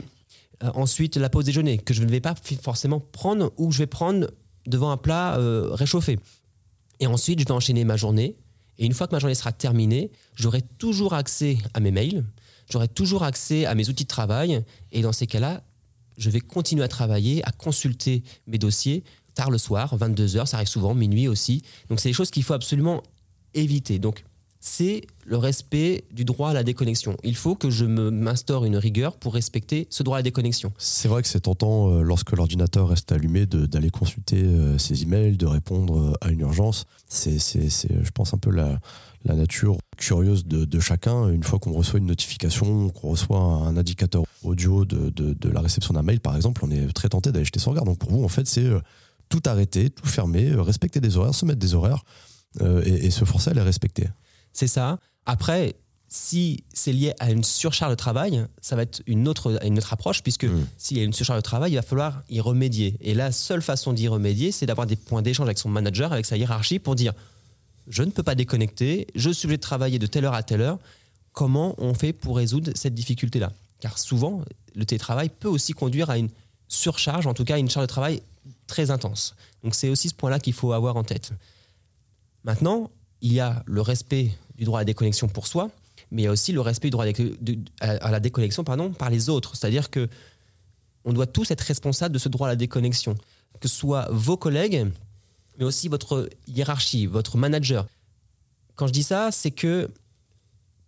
euh, 0.64 0.70
ensuite 0.76 1.18
la 1.18 1.28
pause 1.30 1.46
déjeuner 1.46 1.80
que 1.80 1.96
je 1.96 2.04
ne 2.04 2.10
vais 2.12 2.22
pas 2.22 2.36
forcément 2.62 3.00
prendre 3.00 3.52
ou 3.58 3.72
je 3.72 3.80
vais 3.80 3.88
prendre 3.88 4.30
devant 4.68 4.92
un 4.92 4.98
plat 4.98 5.40
euh, 5.40 5.70
réchauffé. 5.72 6.20
Et 7.00 7.08
ensuite, 7.08 7.40
je 7.40 7.46
vais 7.46 7.52
enchaîner 7.52 7.84
ma 7.84 7.98
journée 7.98 8.36
et 8.78 8.86
une 8.86 8.94
fois 8.94 9.08
que 9.08 9.16
ma 9.16 9.20
journée 9.20 9.34
sera 9.34 9.52
terminée, 9.52 10.12
j'aurai 10.36 10.62
toujours 10.62 11.16
accès 11.16 11.58
à 11.74 11.80
mes 11.80 11.90
mails, 11.90 12.24
j'aurai 12.72 12.88
toujours 12.88 13.24
accès 13.24 13.66
à 13.66 13.74
mes 13.74 13.90
outils 13.90 14.04
de 14.04 14.08
travail. 14.08 14.64
Et 14.92 15.02
dans 15.02 15.14
ces 15.14 15.26
cas-là, 15.26 15.64
je 16.18 16.30
vais 16.30 16.42
continuer 16.42 16.84
à 16.84 16.88
travailler, 16.88 17.44
à 17.44 17.52
consulter 17.52 18.24
mes 18.46 18.60
dossiers 18.60 19.04
tard 19.38 19.52
le 19.52 19.58
soir, 19.58 19.96
22h, 19.96 20.48
ça 20.48 20.58
arrive 20.58 20.68
souvent, 20.68 20.94
minuit 20.94 21.28
aussi. 21.28 21.62
Donc 21.90 22.00
c'est 22.00 22.10
des 22.10 22.14
choses 22.14 22.32
qu'il 22.32 22.44
faut 22.44 22.54
absolument 22.54 23.04
éviter. 23.54 24.00
Donc 24.00 24.24
c'est 24.60 25.04
le 25.26 25.38
respect 25.38 26.04
du 26.12 26.26
droit 26.26 26.50
à 26.50 26.54
la 26.54 26.64
déconnexion. 26.64 27.16
Il 27.24 27.36
faut 27.36 27.56
que 27.56 27.70
je 27.70 27.86
m'instaure 27.86 28.66
une 28.66 28.78
rigueur 28.78 29.16
pour 29.16 29.36
respecter 29.36 29.88
ce 29.92 30.02
droit 30.02 30.18
à 30.18 30.20
la 30.20 30.24
déconnexion. 30.24 30.74
C'est 30.78 31.08
vrai 31.08 31.22
que 31.22 31.28
c'est 31.28 31.42
tentant, 31.42 31.92
euh, 31.92 32.02
lorsque 32.02 32.32
l'ordinateur 32.32 32.90
reste 32.90 33.12
allumé, 33.12 33.46
d'aller 33.46 33.92
consulter 33.92 34.42
euh, 34.42 34.78
ses 34.80 35.04
emails, 35.04 35.38
de 35.38 35.46
répondre 35.46 36.00
euh, 36.00 36.14
à 36.22 36.32
une 36.32 36.40
urgence. 36.40 36.86
C'est, 37.08 37.38
je 37.38 38.12
pense, 38.12 38.34
un 38.34 38.38
peu 38.40 38.50
la, 38.50 38.80
nature 39.24 39.78
curieuse 39.98 40.46
de, 40.46 40.80
chacun. 40.80 41.30
Une 41.30 41.44
fois 41.44 41.60
qu'on 41.60 41.74
reçoit 41.74 42.00
une 42.00 42.06
notification, 42.06 42.90
qu'on 42.90 43.10
reçoit 43.10 43.40
un 43.40 43.76
indicateur 43.76 44.24
audio 44.44 44.86
de, 44.86 45.36
la 45.52 45.62
réception 45.62 45.94
d'un 45.94 46.02
mail, 46.02 46.22
par 46.22 46.36
exemple, 46.36 46.62
on 46.66 46.72
est 46.72 46.92
très 46.94 47.10
tenté 47.10 47.32
d'aller 47.32 47.46
jeter 47.46 47.60
son 47.60 47.72
regard. 47.72 47.84
Donc 47.84 48.00
pour 48.00 48.10
vous, 48.10 48.24
en 48.24 48.30
fait, 48.30 48.48
c'est 48.48 48.70
tout 49.30 49.42
arrêter, 49.46 49.90
tout 49.90 50.08
fermer, 50.08 50.54
respecter 50.56 51.00
des 51.00 51.18
horaires, 51.18 51.36
se 51.36 51.46
mettre 51.46 51.60
des 51.60 51.74
horaires 51.74 52.04
et, 52.62 53.06
et 53.06 53.12
se 53.12 53.26
forcer 53.26 53.52
à 53.52 53.54
les 53.54 53.62
respecter. 53.62 54.08
C'est 54.54 54.68
ça. 54.68 55.00
Après, 55.26 55.76
si 56.10 56.64
c'est 56.74 56.94
lié 56.94 57.14
à 57.20 57.32
une 57.32 57.44
surcharge 57.44 57.92
de 57.92 57.96
travail, 57.96 58.46
ça 58.62 58.76
va 58.76 58.84
être 58.84 59.02
une 59.08 59.28
autre, 59.28 59.60
une 59.64 59.78
autre 59.78 59.92
approche, 59.92 60.24
puisque 60.24 60.46
mm. 60.46 60.68
s'il 60.78 60.98
y 60.98 61.02
a 61.02 61.04
une 61.04 61.14
surcharge 61.14 61.40
de 61.40 61.44
travail, 61.44 61.74
il 61.74 61.76
va 61.76 61.82
falloir 61.82 62.24
y 62.30 62.40
remédier. 62.40 62.98
Et 63.02 63.14
la 63.14 63.32
seule 63.32 63.62
façon 63.62 63.94
d'y 63.94 64.08
remédier, 64.08 64.52
c'est 64.52 64.66
d'avoir 64.66 64.88
des 64.88 64.96
points 64.96 65.22
d'échange 65.22 65.48
avec 65.48 65.58
son 65.58 65.70
manager, 65.70 66.14
avec 66.14 66.26
sa 66.26 66.38
hiérarchie, 66.38 66.80
pour 66.80 66.96
dire 66.96 67.14
je 67.88 68.04
ne 68.04 68.12
peux 68.12 68.24
pas 68.24 68.36
déconnecter, 68.36 69.08
je 69.16 69.30
suis 69.30 69.46
obligé 69.46 69.58
de 69.58 69.62
travailler 69.62 70.00
de 70.00 70.08
telle 70.08 70.26
heure 70.26 70.34
à 70.34 70.44
telle 70.44 70.62
heure. 70.62 70.80
Comment 71.32 71.76
on 71.78 71.94
fait 71.94 72.14
pour 72.14 72.38
résoudre 72.38 72.72
cette 72.76 72.94
difficulté-là? 72.94 73.52
Car 73.80 73.98
souvent, 73.98 74.44
le 74.76 74.86
télétravail 74.86 75.30
peut 75.30 75.48
aussi 75.48 75.74
conduire 75.74 76.10
à 76.10 76.18
une 76.18 76.30
surcharge, 76.68 77.28
en 77.28 77.34
tout 77.34 77.46
cas 77.46 77.60
une 77.60 77.70
charge 77.70 77.86
de 77.86 77.92
travail 77.92 78.22
très 78.68 78.92
intense. 78.92 79.36
Donc 79.64 79.76
c'est 79.76 79.90
aussi 79.90 80.10
ce 80.10 80.14
point-là 80.14 80.40
qu'il 80.40 80.54
faut 80.54 80.74
avoir 80.74 80.98
en 80.98 81.04
tête. 81.04 81.32
Maintenant, 82.44 82.92
il 83.22 83.34
y 83.34 83.40
a 83.40 83.64
le 83.66 83.82
respect 83.82 84.32
du 84.56 84.66
droit 84.66 84.80
à 84.80 84.82
la 84.82 84.86
déconnexion 84.86 85.28
pour 85.28 85.48
soi, 85.48 85.72
mais 86.12 86.24
il 86.24 86.26
y 86.26 86.28
a 86.28 86.32
aussi 86.32 86.52
le 86.52 86.62
respect 86.62 86.88
du 86.88 86.92
droit 86.92 87.06
à 87.80 88.12
la 88.12 88.20
déconnexion 88.20 88.64
pardon, 88.64 88.92
par 88.92 89.10
les 89.10 89.30
autres. 89.30 89.56
C'est-à-dire 89.56 89.90
que 89.90 90.08
on 91.06 91.14
doit 91.14 91.28
tous 91.28 91.50
être 91.52 91.62
responsables 91.62 92.14
de 92.14 92.20
ce 92.20 92.30
droit 92.30 92.48
à 92.48 92.52
la 92.52 92.56
déconnexion, 92.56 93.16
que 93.60 93.68
ce 93.68 93.76
soit 93.76 94.08
vos 94.12 94.38
collègues, 94.38 94.92
mais 95.58 95.64
aussi 95.64 95.88
votre 95.88 96.30
hiérarchie, 96.48 97.06
votre 97.06 97.38
manager. 97.38 97.88
Quand 98.76 98.88
je 98.88 98.94
dis 98.94 99.04
ça, 99.04 99.32
c'est 99.32 99.52
que 99.52 99.90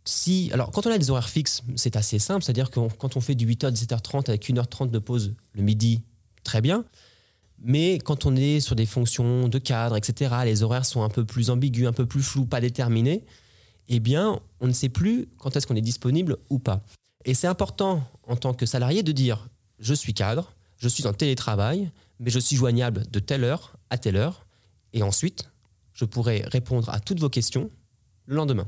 si. 0.06 0.50
Alors, 0.54 0.72
quand 0.72 0.86
on 0.86 0.92
a 0.92 0.98
des 0.98 1.10
horaires 1.10 1.30
fixes, 1.30 1.64
c'est 1.76 1.96
assez 1.96 2.20
simple, 2.20 2.44
c'est-à-dire 2.44 2.70
que 2.70 2.80
quand 2.98 3.16
on 3.16 3.22
fait 3.22 3.36
du 3.36 3.48
8h 3.48 3.68
à 3.68 3.72
17h30 3.72 4.30
avec 4.30 4.48
1h30 4.48 4.92
de 4.92 5.00
pause 5.00 5.34
le 5.54 5.64
midi, 5.64 6.02
très 6.44 6.62
bien. 6.62 6.84
Mais 7.62 8.00
quand 8.00 8.26
on 8.26 8.36
est 8.36 8.60
sur 8.60 8.76
des 8.76 8.86
fonctions 8.86 9.48
de 9.48 9.58
cadre, 9.60 9.98
etc., 9.98 10.34
les 10.46 10.64
horaires 10.64 10.86
sont 10.86 11.04
un 11.04 11.10
peu 11.10 11.26
plus 11.26 11.50
ambigus, 11.50 11.88
un 11.88 11.94
peu 11.94 12.06
plus 12.06 12.24
flous, 12.24 12.46
pas 12.46 12.62
déterminés, 12.62 13.26
eh 13.90 14.00
bien, 14.00 14.40
on 14.62 14.68
ne 14.68 14.72
sait 14.74 14.90
plus 14.90 15.28
quand 15.38 15.56
est-ce 15.56 15.68
qu'on 15.68 15.76
est 15.76 15.82
disponible 15.82 16.38
ou 16.50 16.60
pas. 16.60 16.82
Et 17.26 17.34
c'est 17.34 17.48
important 17.48 18.04
en 18.28 18.36
tant 18.36 18.54
que 18.54 18.66
salarié 18.66 19.04
de 19.04 19.12
dire, 19.12 19.50
je 19.80 19.94
suis 19.94 20.14
cadre, 20.14 20.54
je 20.78 20.88
suis 20.88 21.06
en 21.06 21.14
télétravail, 21.14 21.92
mais 22.20 22.30
je 22.30 22.40
suis 22.40 22.56
joignable 22.56 23.10
de 23.12 23.20
telle 23.20 23.44
heure 23.44 23.74
à 23.90 23.98
telle 23.98 24.16
heure, 24.16 24.46
et 24.94 25.04
ensuite, 25.04 25.50
je 25.94 26.06
pourrai 26.06 26.44
répondre 26.48 26.90
à 26.90 27.00
toutes 27.00 27.20
vos 27.20 27.30
questions 27.30 27.70
le 28.26 28.36
lendemain. 28.36 28.68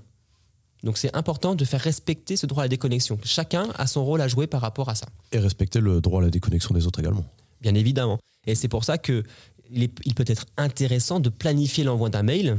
Donc 0.83 0.97
c'est 0.97 1.15
important 1.15 1.53
de 1.55 1.63
faire 1.63 1.79
respecter 1.79 2.35
ce 2.35 2.47
droit 2.47 2.63
à 2.63 2.65
la 2.65 2.69
déconnexion. 2.69 3.19
Chacun 3.23 3.69
a 3.77 3.85
son 3.85 4.03
rôle 4.03 4.21
à 4.21 4.27
jouer 4.27 4.47
par 4.47 4.61
rapport 4.61 4.89
à 4.89 4.95
ça. 4.95 5.05
Et 5.31 5.37
respecter 5.37 5.79
le 5.79 6.01
droit 6.01 6.21
à 6.21 6.25
la 6.25 6.29
déconnexion 6.31 6.73
des 6.73 6.87
autres 6.87 6.99
également. 6.99 7.25
Bien 7.61 7.75
évidemment. 7.75 8.19
Et 8.47 8.55
c'est 8.55 8.67
pour 8.67 8.83
ça 8.83 8.97
que 8.97 9.23
il, 9.71 9.89
peut 9.89 10.25
être 10.27 10.45
intéressant 10.57 11.19
de 11.19 11.29
planifier 11.29 11.83
l'envoi 11.83 12.09
d'un 12.09 12.23
mail 12.23 12.57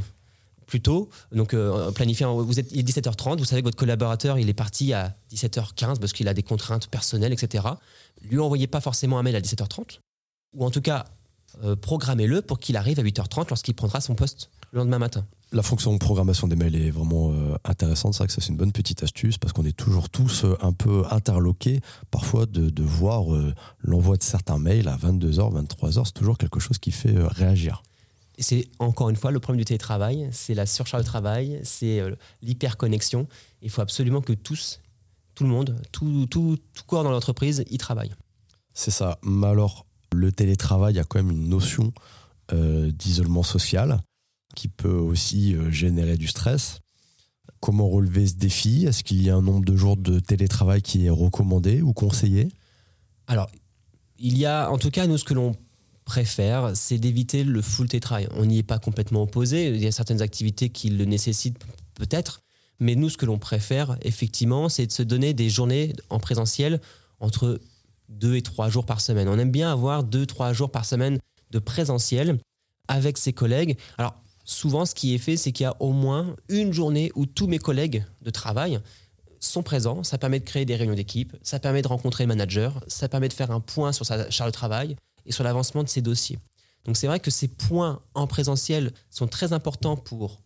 plutôt. 0.66 1.10
Donc, 1.32 1.52
euh, 1.52 1.90
planifier, 1.90 2.24
vous 2.24 2.58
êtes, 2.58 2.72
il 2.72 2.78
est 2.78 2.82
17h30, 2.82 3.38
vous 3.38 3.44
savez 3.44 3.60
que 3.60 3.66
votre 3.66 3.76
collaborateur, 3.76 4.38
il 4.38 4.48
est 4.48 4.54
parti 4.54 4.94
à 4.94 5.14
17h15 5.30 5.98
parce 5.98 6.14
qu'il 6.14 6.28
a 6.28 6.34
des 6.34 6.42
contraintes 6.42 6.88
personnelles, 6.88 7.32
etc. 7.32 7.66
Lui 8.22 8.38
envoyez 8.38 8.66
pas 8.66 8.80
forcément 8.80 9.18
un 9.18 9.22
mail 9.22 9.36
à 9.36 9.40
17h30. 9.40 9.98
ou 10.54 10.64
en 10.64 10.70
tout 10.70 10.80
cas 10.80 11.04
euh, 11.62 11.76
programmez-le 11.76 12.40
pour 12.40 12.58
qu'il 12.58 12.76
arrive 12.76 12.98
à 12.98 13.02
8h30 13.02 13.50
lorsqu'il 13.50 13.74
prendra 13.74 14.00
son 14.00 14.14
poste 14.14 14.48
le 14.72 14.78
lendemain 14.78 14.98
matin. 14.98 15.26
La 15.52 15.62
fonction 15.62 15.92
de 15.92 15.98
programmation 15.98 16.48
des 16.48 16.56
mails 16.56 16.74
est 16.76 16.90
vraiment 16.90 17.30
euh, 17.30 17.54
intéressante. 17.64 18.14
C'est 18.14 18.18
vrai 18.18 18.26
que 18.26 18.32
ça, 18.32 18.40
c'est 18.40 18.48
une 18.48 18.56
bonne 18.56 18.72
petite 18.72 19.02
astuce 19.02 19.36
parce 19.36 19.52
qu'on 19.52 19.64
est 19.64 19.76
toujours 19.76 20.08
tous 20.08 20.44
euh, 20.44 20.56
un 20.62 20.72
peu 20.72 21.04
interloqués. 21.10 21.80
Parfois, 22.10 22.46
de, 22.46 22.82
voir 22.82 23.24
l'envoi 23.82 24.16
de 24.16 24.22
certains 24.22 24.58
mails 24.58 24.88
à 24.88 24.96
22h, 24.96 25.64
23h, 25.66 26.06
c'est 26.06 26.14
toujours 26.14 26.38
quelque 26.38 26.58
chose 26.58 26.78
qui 26.78 26.90
fait 26.90 27.14
réagir. 27.16 27.82
Et 28.38 28.42
c'est 28.42 28.66
encore 28.78 29.10
une 29.10 29.16
fois 29.16 29.30
le 29.30 29.40
problème 29.40 29.58
du 29.58 29.66
télétravail 29.66 30.28
c'est 30.32 30.54
la 30.54 30.64
surcharge 30.64 31.02
de 31.02 31.06
travail, 31.06 31.60
c'est 31.64 32.02
l'hyperconnexion. 32.40 33.28
Il 33.60 33.68
faut 33.68 33.82
absolument 33.82 34.22
que 34.22 34.32
tous, 34.32 34.80
tout 35.34 35.44
le 35.44 35.50
monde, 35.50 35.76
tout, 35.92 36.26
tout, 36.26 36.58
tout 36.74 36.84
corps 36.86 37.04
dans 37.04 37.10
l'entreprise 37.10 37.64
y 37.70 37.78
travaille. 37.78 38.12
C'est 38.74 38.90
ça. 38.90 39.18
Mais 39.22 39.46
alors, 39.46 39.86
le 40.12 40.32
télétravail 40.32 40.98
a 40.98 41.04
quand 41.04 41.18
même 41.18 41.30
une 41.30 41.48
notion 41.48 41.92
euh, 42.52 42.90
d'isolement 42.90 43.42
social 43.42 44.00
qui 44.54 44.68
peut 44.68 44.88
aussi 44.88 45.54
euh, 45.54 45.70
générer 45.70 46.16
du 46.16 46.28
stress. 46.28 46.80
Comment 47.60 47.88
relever 47.88 48.26
ce 48.26 48.34
défi? 48.34 48.86
Est-ce 48.86 49.04
qu'il 49.04 49.22
y 49.22 49.30
a 49.30 49.36
un 49.36 49.42
nombre 49.42 49.64
de 49.64 49.76
jours 49.76 49.96
de 49.96 50.18
télétravail 50.20 50.82
qui 50.82 51.06
est 51.06 51.10
recommandé 51.10 51.80
ou 51.80 51.92
conseillé? 51.92 52.48
Alors, 53.26 53.48
il 54.18 54.36
y 54.36 54.46
a, 54.46 54.70
en 54.70 54.78
tout 54.78 54.90
cas, 54.90 55.06
nous, 55.06 55.18
ce 55.18 55.24
que 55.24 55.34
l'on 55.34 55.56
préfère, 56.04 56.72
c'est 56.74 56.98
d'éviter 56.98 57.44
le 57.44 57.62
full 57.62 57.88
télétravail. 57.88 58.28
On 58.36 58.46
n'y 58.46 58.58
est 58.58 58.64
pas 58.64 58.78
complètement 58.78 59.22
opposé. 59.22 59.68
Il 59.68 59.82
y 59.82 59.86
a 59.86 59.92
certaines 59.92 60.22
activités 60.22 60.70
qui 60.70 60.90
le 60.90 61.04
nécessitent 61.04 61.58
peut-être. 61.94 62.42
Mais 62.80 62.96
nous, 62.96 63.08
ce 63.08 63.16
que 63.16 63.26
l'on 63.26 63.38
préfère, 63.38 63.96
effectivement, 64.02 64.68
c'est 64.68 64.86
de 64.86 64.92
se 64.92 65.02
donner 65.02 65.34
des 65.34 65.48
journées 65.48 65.92
en 66.10 66.18
présentiel 66.18 66.80
entre 67.20 67.60
deux 68.08 68.36
et 68.36 68.42
trois 68.42 68.68
jours 68.68 68.86
par 68.86 69.00
semaine. 69.00 69.28
On 69.28 69.38
aime 69.38 69.52
bien 69.52 69.70
avoir 69.72 70.02
deux, 70.02 70.26
trois 70.26 70.52
jours 70.52 70.70
par 70.70 70.84
semaine 70.84 71.18
de 71.50 71.58
présentiel 71.58 72.38
avec 72.88 73.18
ses 73.18 73.32
collègues. 73.32 73.78
Alors, 73.98 74.21
souvent, 74.44 74.86
ce 74.86 74.94
qui 74.94 75.14
est 75.14 75.18
fait, 75.18 75.36
c'est 75.36 75.52
qu'il 75.52 75.64
y 75.64 75.66
a 75.66 75.76
au 75.80 75.92
moins 75.92 76.36
une 76.48 76.72
journée 76.72 77.12
où 77.14 77.26
tous 77.26 77.46
mes 77.46 77.58
collègues 77.58 78.04
de 78.22 78.30
travail 78.30 78.80
sont 79.40 79.62
présents. 79.62 80.02
Ça 80.04 80.18
permet 80.18 80.40
de 80.40 80.44
créer 80.44 80.64
des 80.64 80.76
réunions 80.76 80.94
d'équipe, 80.94 81.36
ça 81.42 81.58
permet 81.58 81.82
de 81.82 81.88
rencontrer 81.88 82.24
le 82.24 82.28
manager, 82.28 82.82
ça 82.86 83.08
permet 83.08 83.28
de 83.28 83.32
faire 83.32 83.50
un 83.50 83.60
point 83.60 83.92
sur 83.92 84.06
sa 84.06 84.30
charge 84.30 84.50
de 84.50 84.54
travail 84.54 84.96
et 85.26 85.32
sur 85.32 85.44
l'avancement 85.44 85.82
de 85.82 85.88
ses 85.88 86.02
dossiers. 86.02 86.38
Donc 86.84 86.96
c'est 86.96 87.06
vrai 87.06 87.20
que 87.20 87.30
ces 87.30 87.48
points 87.48 88.00
en 88.14 88.26
présentiel 88.26 88.92
sont 89.10 89.28
très 89.28 89.52
importants 89.52 89.96
pour 89.96 90.40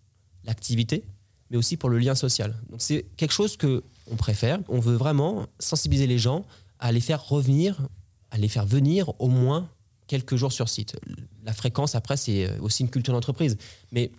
l'activité, 0.45 1.05
mais 1.50 1.57
aussi 1.57 1.76
pour 1.76 1.88
le 1.88 1.99
lien 1.99 2.15
social. 2.15 2.55
Donc 2.71 2.83
c'est 2.83 3.07
quelque 3.17 3.33
chose 3.33 3.57
que 3.57 3.83
on 4.11 4.17
préfère. 4.17 4.61
On 4.69 4.79
veut 4.79 4.95
vraiment 4.95 5.47
sensibiliser 5.59 6.07
les 6.07 6.19
gens 6.19 6.45
à 6.79 6.93
les 6.93 7.00
faire 7.00 7.26
revenir, 7.26 7.88
à 8.31 8.38
les 8.38 8.49
faire 8.49 8.67
venir 8.67 9.12
au 9.19 9.29
moins 9.29 9.69
quelques 10.07 10.37
jours 10.37 10.53
sur 10.53 10.69
site. 10.69 10.97
La 11.45 11.53
fréquence, 11.53 11.95
après, 11.95 12.17
c'est 12.17 12.59
aussi 12.61 12.83
une 12.83 12.91
culture 12.91 13.13
d'entreprise. 13.13 13.57
Mais 13.93 14.11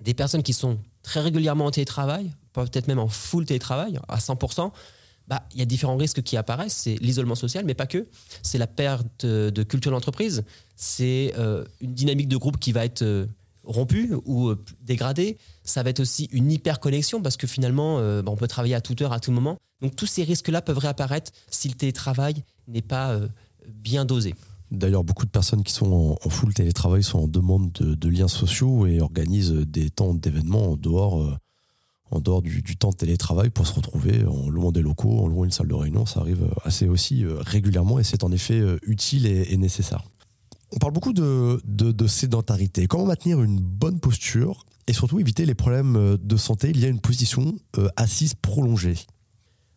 des 0.00 0.14
personnes 0.14 0.42
qui 0.42 0.52
sont 0.52 0.78
très 1.02 1.20
régulièrement 1.20 1.66
en 1.66 1.70
télétravail, 1.70 2.32
peut-être 2.52 2.88
même 2.88 2.98
en 2.98 3.08
full 3.08 3.46
télétravail, 3.46 3.98
à 4.08 4.18
100%, 4.18 4.72
bah, 5.28 5.42
il 5.52 5.58
y 5.58 5.62
a 5.62 5.64
différents 5.64 5.96
risques 5.96 6.22
qui 6.22 6.36
apparaissent. 6.36 6.74
C'est 6.74 6.96
l'isolement 6.96 7.34
social, 7.34 7.64
mais 7.64 7.74
pas 7.74 7.86
que. 7.86 8.06
C'est 8.42 8.58
la 8.58 8.66
perte 8.66 9.26
de 9.26 9.62
culture 9.62 9.90
d'entreprise. 9.90 10.44
C'est 10.76 11.34
euh, 11.36 11.64
une 11.80 11.94
dynamique 11.94 12.28
de 12.28 12.36
groupe 12.36 12.58
qui 12.58 12.72
va 12.72 12.84
être 12.84 13.02
euh, 13.02 13.26
rompue 13.64 14.14
ou 14.24 14.48
euh, 14.48 14.64
dégradée. 14.82 15.38
Ça 15.64 15.82
va 15.82 15.90
être 15.90 16.00
aussi 16.00 16.28
une 16.32 16.52
hyper 16.52 16.78
connexion 16.78 17.20
parce 17.22 17.36
que 17.36 17.46
finalement, 17.46 17.98
bah, 18.22 18.30
on 18.30 18.36
peut 18.36 18.46
travailler 18.46 18.76
à 18.76 18.80
toute 18.80 19.02
heure, 19.02 19.12
à 19.12 19.20
tout 19.20 19.32
moment. 19.32 19.58
Donc 19.80 19.96
tous 19.96 20.06
ces 20.06 20.24
risques-là 20.24 20.62
peuvent 20.62 20.78
réapparaître 20.78 21.32
si 21.50 21.68
le 21.68 21.74
télétravail 21.74 22.42
n'est 22.66 22.82
pas 22.82 23.12
euh, 23.12 23.28
bien 23.68 24.04
dosé. 24.04 24.34
D'ailleurs, 24.70 25.04
beaucoup 25.04 25.24
de 25.24 25.30
personnes 25.30 25.62
qui 25.62 25.72
sont 25.72 26.18
en, 26.22 26.28
full 26.28 26.52
télétravail 26.52 27.02
sont 27.02 27.20
en 27.20 27.28
demande 27.28 27.70
de, 27.72 28.08
liens 28.08 28.28
sociaux 28.28 28.86
et 28.86 29.00
organisent 29.00 29.52
des 29.52 29.90
temps 29.90 30.12
d'événements 30.12 30.72
en 30.72 30.76
dehors, 30.76 31.22
euh, 31.22 31.36
en 32.10 32.20
dehors 32.20 32.42
du, 32.42 32.76
temps 32.76 32.90
de 32.90 32.96
télétravail 32.96 33.50
pour 33.50 33.66
se 33.66 33.74
retrouver 33.74 34.24
en 34.26 34.48
louant 34.48 34.72
des 34.72 34.82
locaux, 34.82 35.20
en 35.20 35.28
louant 35.28 35.44
une 35.44 35.52
salle 35.52 35.68
de 35.68 35.74
réunion. 35.74 36.04
Ça 36.04 36.20
arrive 36.20 36.48
assez 36.64 36.88
aussi 36.88 37.24
euh, 37.24 37.36
régulièrement 37.38 38.00
et 38.00 38.04
c'est 38.04 38.24
en 38.24 38.32
effet 38.32 38.60
utile 38.82 39.26
et, 39.26 39.56
nécessaire. 39.56 40.02
On 40.72 40.78
parle 40.78 40.92
beaucoup 40.92 41.12
de, 41.12 41.60
de, 41.64 42.06
sédentarité. 42.08 42.88
Comment 42.88 43.06
maintenir 43.06 43.40
une 43.40 43.60
bonne 43.60 44.00
posture 44.00 44.66
et 44.88 44.92
surtout 44.92 45.20
éviter 45.20 45.46
les 45.46 45.54
problèmes 45.54 46.16
de 46.20 46.36
santé? 46.36 46.72
Y 46.72 46.86
a 46.86 46.88
une 46.88 47.00
position 47.00 47.54
assise 47.94 48.34
prolongée. 48.34 48.96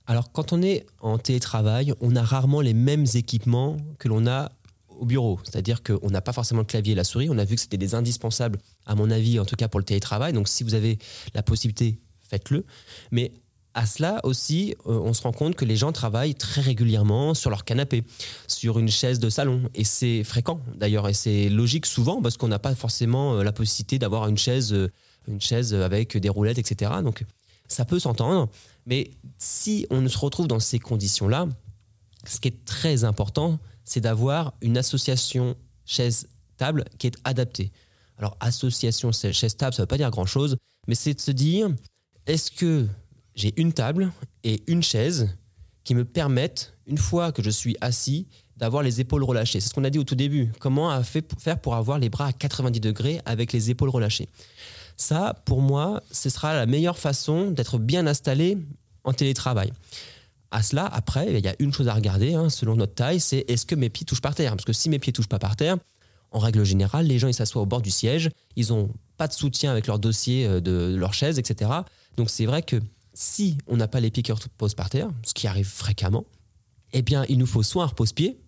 Alors, 0.08 0.32
quand 0.32 0.54
on 0.54 0.64
est 0.64 0.88
en 1.02 1.20
télétravail, 1.20 1.94
on 2.02 2.16
a 2.16 2.24
rarement 2.24 2.62
les 2.62 2.74
mêmes 2.74 3.06
équipements 3.14 3.78
que 4.00 4.08
l'on 4.08 4.26
a 4.26 4.52
au 5.00 5.06
bureau. 5.06 5.40
C'est-à-dire 5.44 5.82
qu'on 5.84 6.10
n'a 6.10 6.22
pas 6.22 6.34
forcément 6.34 6.62
le 6.62 6.66
clavier 6.66 6.94
et 6.94 6.96
la 6.96 7.04
souris. 7.04 7.30
On 7.30 7.38
a 7.38 7.46
vu 7.46 7.56
que 7.56 7.62
c'était 7.62 7.78
des 7.78 7.96
indispensables, 7.96 8.60
à 8.86 8.96
mon 8.96 9.10
avis, 9.10 9.40
en 9.40 9.46
tout 9.46 9.56
cas 9.56 9.68
pour 9.68 9.80
le 9.80 9.86
télétravail. 9.86 10.34
Donc, 10.34 10.48
si 10.48 10.64
vous 10.64 10.74
avez 10.74 11.00
la 11.34 11.44
possibilité, 11.44 12.00
faites-le. 12.22 12.66
Mais 13.12 13.32
à 13.74 13.86
cela 13.86 14.20
aussi, 14.24 14.76
euh, 14.88 15.00
on 15.00 15.14
se 15.14 15.22
rend 15.22 15.32
compte 15.32 15.56
que 15.56 15.66
les 15.66 15.76
gens 15.76 15.92
travaillent 15.92 16.36
très 16.36 16.62
régulièrement 16.62 17.34
sur 17.34 17.50
leur 17.50 17.64
canapé, 17.64 18.04
sur 18.48 18.80
une 18.80 18.90
chaise 18.90 19.20
de 19.20 19.30
salon. 19.30 19.70
Et 19.76 19.84
c'est 19.84 20.24
fréquent 20.24 20.60
d'ailleurs. 20.76 21.08
Et 21.08 21.14
c'est 21.14 21.50
logique 21.50 21.86
souvent 21.86 22.22
parce 22.22 22.38
qu'on 22.38 22.48
n'a 22.48 22.60
pas 22.60 22.76
forcément 22.76 23.36
euh, 23.36 23.44
la 23.44 23.52
possibilité 23.52 24.00
d'avoir 24.00 24.28
une 24.28 24.38
chaise, 24.38 24.74
euh, 24.74 24.92
une 25.28 25.42
chaise 25.42 25.74
avec 25.74 26.18
des 26.18 26.30
roulettes, 26.30 26.58
etc. 26.58 26.92
Donc 27.04 27.24
ça 27.68 27.86
peut 27.86 28.00
s'entendre. 28.00 28.50
Mais 28.86 29.12
si 29.38 29.86
on 29.92 30.08
se 30.08 30.18
retrouve 30.18 30.48
dans 30.48 30.60
ces 30.60 30.80
conditions-là, 30.80 31.48
ce 32.26 32.40
qui 32.40 32.48
est 32.48 32.66
très 32.66 33.04
important, 33.04 33.60
c'est 33.90 34.02
d'avoir 34.02 34.54
une 34.62 34.78
association 34.78 35.56
chaise-table 35.84 36.86
qui 37.00 37.08
est 37.08 37.18
adaptée. 37.24 37.72
Alors, 38.20 38.38
association 38.40 39.12
chaise-table, 39.12 39.74
ça 39.74 39.82
ne 39.82 39.84
veut 39.84 39.88
pas 39.88 39.98
dire 39.98 40.12
grand-chose, 40.12 40.58
mais 40.88 40.94
c'est 40.94 41.16
de 41.16 41.20
se 41.20 41.32
dire, 41.32 41.74
est-ce 42.28 42.52
que 42.52 42.86
j'ai 43.34 43.60
une 43.60 43.74
table 43.74 44.12
et 44.44 44.62
une 44.68 44.84
chaise 44.84 45.36
qui 45.84 45.96
me 45.96 46.06
permettent, 46.06 46.74
une 46.86 47.00
fois 47.00 47.32
que 47.32 47.42
je 47.42 47.50
suis 47.50 47.78
assis, 47.82 48.28
d'avoir 48.58 48.84
les 48.84 49.02
épaules 49.02 49.24
relâchées? 49.24 49.60
C'est 49.60 49.70
ce 49.70 49.74
qu'on 49.74 49.84
a 49.84 49.90
dit 49.90 49.98
au 49.98 50.04
tout 50.04 50.14
début. 50.14 50.52
Comment 50.60 51.02
faire 51.04 51.60
pour 51.60 51.74
avoir 51.74 51.98
les 51.98 52.10
bras 52.10 52.28
à 52.28 52.32
90 52.32 52.80
degrés 52.80 53.22
avec 53.26 53.54
les 53.54 53.72
épaules 53.72 53.90
relâchées? 53.90 54.30
Ça, 54.98 55.42
pour 55.46 55.64
moi, 55.64 56.04
ce 56.12 56.30
sera 56.30 56.54
la 56.54 56.68
meilleure 56.68 57.00
façon 57.00 57.50
d'être 57.50 57.80
bien 57.80 58.06
installé 58.06 58.60
en 59.04 59.14
télétravail. 59.14 59.74
À 60.52 60.64
cela, 60.64 60.86
après, 60.86 61.32
il 61.32 61.46
y 61.46 61.48
a 61.48 61.56
une 61.60 61.72
chose 61.72 61.88
à 61.88 61.94
regarder, 61.94 62.34
hein, 62.34 62.50
selon 62.50 62.76
notre 62.76 62.96
taille, 62.96 63.20
c'est 63.20 63.46
est-ce 63.48 63.66
que 63.66 63.76
mes 63.76 63.90
pieds 63.90 64.06
touchent 64.06 64.22
par 64.22 64.34
terre? 64.34 64.52
Parce 64.52 64.66
que 64.66 64.74
si 64.74 64.90
mes 64.90 64.98
pieds 64.98 65.14
touchent 65.14 65.28
pas 65.28 65.38
par 65.38 65.56
terre, 65.56 65.78
en 66.32 66.40
règle 66.40 66.64
générale, 66.64 67.06
les 67.06 67.20
gens 67.20 67.28
ils 67.28 67.34
s'assoient 67.34 67.62
au 67.62 67.66
bord 67.66 67.82
du 67.82 67.92
siège, 67.92 68.30
ils 68.56 68.70
n'ont 68.70 68.92
pas 69.18 69.28
de 69.28 69.34
soutien 69.34 69.72
avec 69.72 69.88
leur 69.88 70.00
dossier 70.00 70.46
euh, 70.46 70.60
de 70.60 70.96
leur 70.96 71.14
chaise, 71.14 71.40
etc. 71.40 71.72
Donc 72.18 72.30
c'est 72.30 72.46
vrai 72.46 72.62
que 72.62 72.78
si 73.14 73.58
on 73.68 73.78
n'a 73.78 73.88
pas 73.88 74.00
les 74.00 74.12
pieds 74.12 74.24
qui 74.24 74.32
reposent 74.32 74.76
par 74.76 74.90
terre, 74.90 75.10
ce 75.26 75.34
qui 75.34 75.48
arrive 75.48 75.68
fréquemment, 75.68 76.26
eh 76.94 77.02
bien 77.02 77.26
il 77.30 77.38
nous 77.38 77.46
faut 77.46 77.64
soit 77.64 77.84
un 77.84 77.88
repose-pied, 77.88 78.40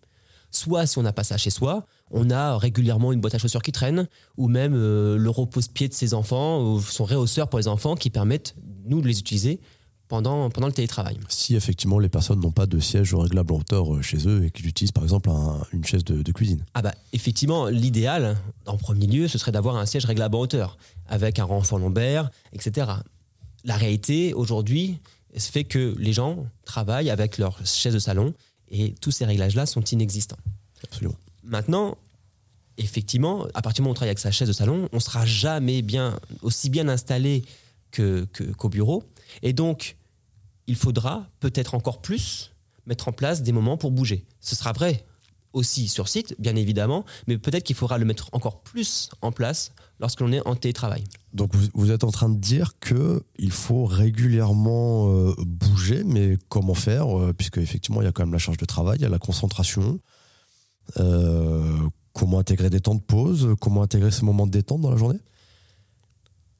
soit 0.49 0.85
si 0.85 0.97
on 0.97 1.03
n'a 1.03 1.13
pas 1.13 1.23
ça 1.23 1.37
chez 1.37 1.49
soi, 1.49 1.85
on 2.11 2.29
a 2.29 2.57
régulièrement 2.57 3.11
une 3.13 3.21
boîte 3.21 3.35
à 3.35 3.37
chaussures 3.37 3.61
qui 3.61 3.71
traîne, 3.71 4.07
ou 4.37 4.47
même 4.47 4.73
euh, 4.75 5.17
le 5.17 5.29
repose-pied 5.29 5.87
de 5.87 5.93
ses 5.93 6.13
enfants, 6.13 6.63
ou 6.63 6.81
son 6.81 7.05
réhausseur 7.05 7.49
pour 7.49 7.59
les 7.59 7.67
enfants 7.67 7.95
qui 7.95 8.09
permettent, 8.09 8.55
nous, 8.85 9.01
de 9.01 9.07
les 9.07 9.19
utiliser 9.19 9.59
pendant, 10.11 10.49
pendant 10.49 10.67
le 10.67 10.73
télétravail. 10.73 11.17
Si 11.29 11.55
effectivement 11.55 11.97
les 11.97 12.09
personnes 12.09 12.41
n'ont 12.41 12.51
pas 12.51 12.65
de 12.65 12.79
siège 12.81 13.15
réglable 13.15 13.53
en 13.53 13.59
hauteur 13.59 13.95
euh, 13.95 14.01
chez 14.01 14.27
eux 14.27 14.43
et 14.43 14.51
qu'ils 14.51 14.67
utilisent 14.67 14.91
par 14.91 15.03
exemple 15.03 15.29
une 15.71 15.85
chaise 15.85 16.03
de, 16.03 16.31
cuisine. 16.33 16.65
Ah 16.73 16.81
bah 16.81 16.93
effectivement, 17.13 17.67
l'idéal, 17.67 18.37
en 18.65 18.75
premier 18.75 19.07
lieu, 19.07 19.29
ce 19.29 19.37
serait 19.37 19.53
d'avoir 19.53 19.77
un 19.77 19.85
siège 19.85 20.03
réglable 20.03 20.35
en 20.35 20.41
hauteur, 20.41 20.77
avec 21.07 21.39
un 21.39 21.45
renfort 21.45 21.79
lombaire, 21.79 22.29
etc. 22.51 22.91
La 23.63 23.77
réalité, 23.77 24.33
aujourd'hui, 24.33 24.99
fait 25.37 25.63
que 25.63 25.95
les 25.97 26.11
gens 26.11 26.45
travaillent 26.65 27.09
avec 27.09 27.37
leur 27.37 27.65
chaise 27.65 27.93
de 27.93 27.99
salon 27.99 28.33
et 28.69 28.93
tous 28.99 29.11
ces 29.11 29.23
réglages-là 29.23 29.65
sont 29.65 29.81
inexistants. 29.81 30.39
Absolument. 30.83 31.15
Maintenant, 31.45 31.97
effectivement, 32.77 33.47
à 33.53 33.61
partir 33.61 33.75
du 33.75 33.81
moment 33.83 33.91
où 33.91 33.93
on 33.93 33.95
travaille 33.95 34.09
avec 34.09 34.19
sa 34.19 34.31
chaise 34.31 34.49
de 34.49 34.53
salon, 34.53 34.89
on 34.91 34.99
sera 34.99 35.25
jamais 35.25 35.81
bien, 35.81 36.19
aussi 36.41 36.69
bien 36.69 36.89
installé 36.89 37.45
qu'au 37.95 38.25
que, 38.25 38.67
bureau. 38.67 39.03
Et 39.41 39.53
donc, 39.53 39.95
il 40.67 40.75
faudra 40.75 41.27
peut-être 41.39 41.75
encore 41.75 42.01
plus 42.01 42.51
mettre 42.85 43.07
en 43.07 43.11
place 43.11 43.43
des 43.43 43.51
moments 43.51 43.77
pour 43.77 43.91
bouger. 43.91 44.25
Ce 44.39 44.55
sera 44.55 44.71
vrai 44.73 45.05
aussi 45.53 45.87
sur 45.87 46.07
site, 46.07 46.35
bien 46.39 46.55
évidemment, 46.55 47.05
mais 47.27 47.37
peut-être 47.37 47.63
qu'il 47.63 47.75
faudra 47.75 47.97
le 47.97 48.05
mettre 48.05 48.29
encore 48.31 48.61
plus 48.61 49.09
en 49.21 49.31
place 49.31 49.73
lorsque 49.99 50.21
l'on 50.21 50.31
est 50.31 50.45
en 50.47 50.55
télétravail. 50.55 51.03
Donc 51.33 51.53
vous, 51.73 51.91
êtes 51.91 52.03
en 52.03 52.11
train 52.11 52.29
de 52.29 52.39
dire 52.39 52.73
que 52.79 53.23
il 53.37 53.51
faut 53.51 53.85
régulièrement 53.85 55.11
euh, 55.11 55.33
bouger, 55.39 56.03
mais 56.05 56.37
comment 56.49 56.73
faire 56.73 57.17
euh, 57.17 57.33
Puisque 57.33 57.57
effectivement, 57.57 58.01
il 58.01 58.05
y 58.05 58.07
a 58.07 58.11
quand 58.11 58.23
même 58.23 58.33
la 58.33 58.39
charge 58.39 58.57
de 58.57 58.65
travail, 58.65 58.97
il 58.99 59.01
y 59.01 59.05
a 59.05 59.09
la 59.09 59.19
concentration. 59.19 59.99
Euh, 60.97 61.77
comment 62.13 62.39
intégrer 62.39 62.69
des 62.69 62.81
temps 62.81 62.95
de 62.95 63.01
pause? 63.01 63.55
Comment 63.59 63.83
intégrer 63.83 64.11
ces 64.11 64.25
moments 64.25 64.47
de 64.47 64.51
détente 64.51 64.81
dans 64.81 64.91
la 64.91 64.97
journée? 64.97 65.19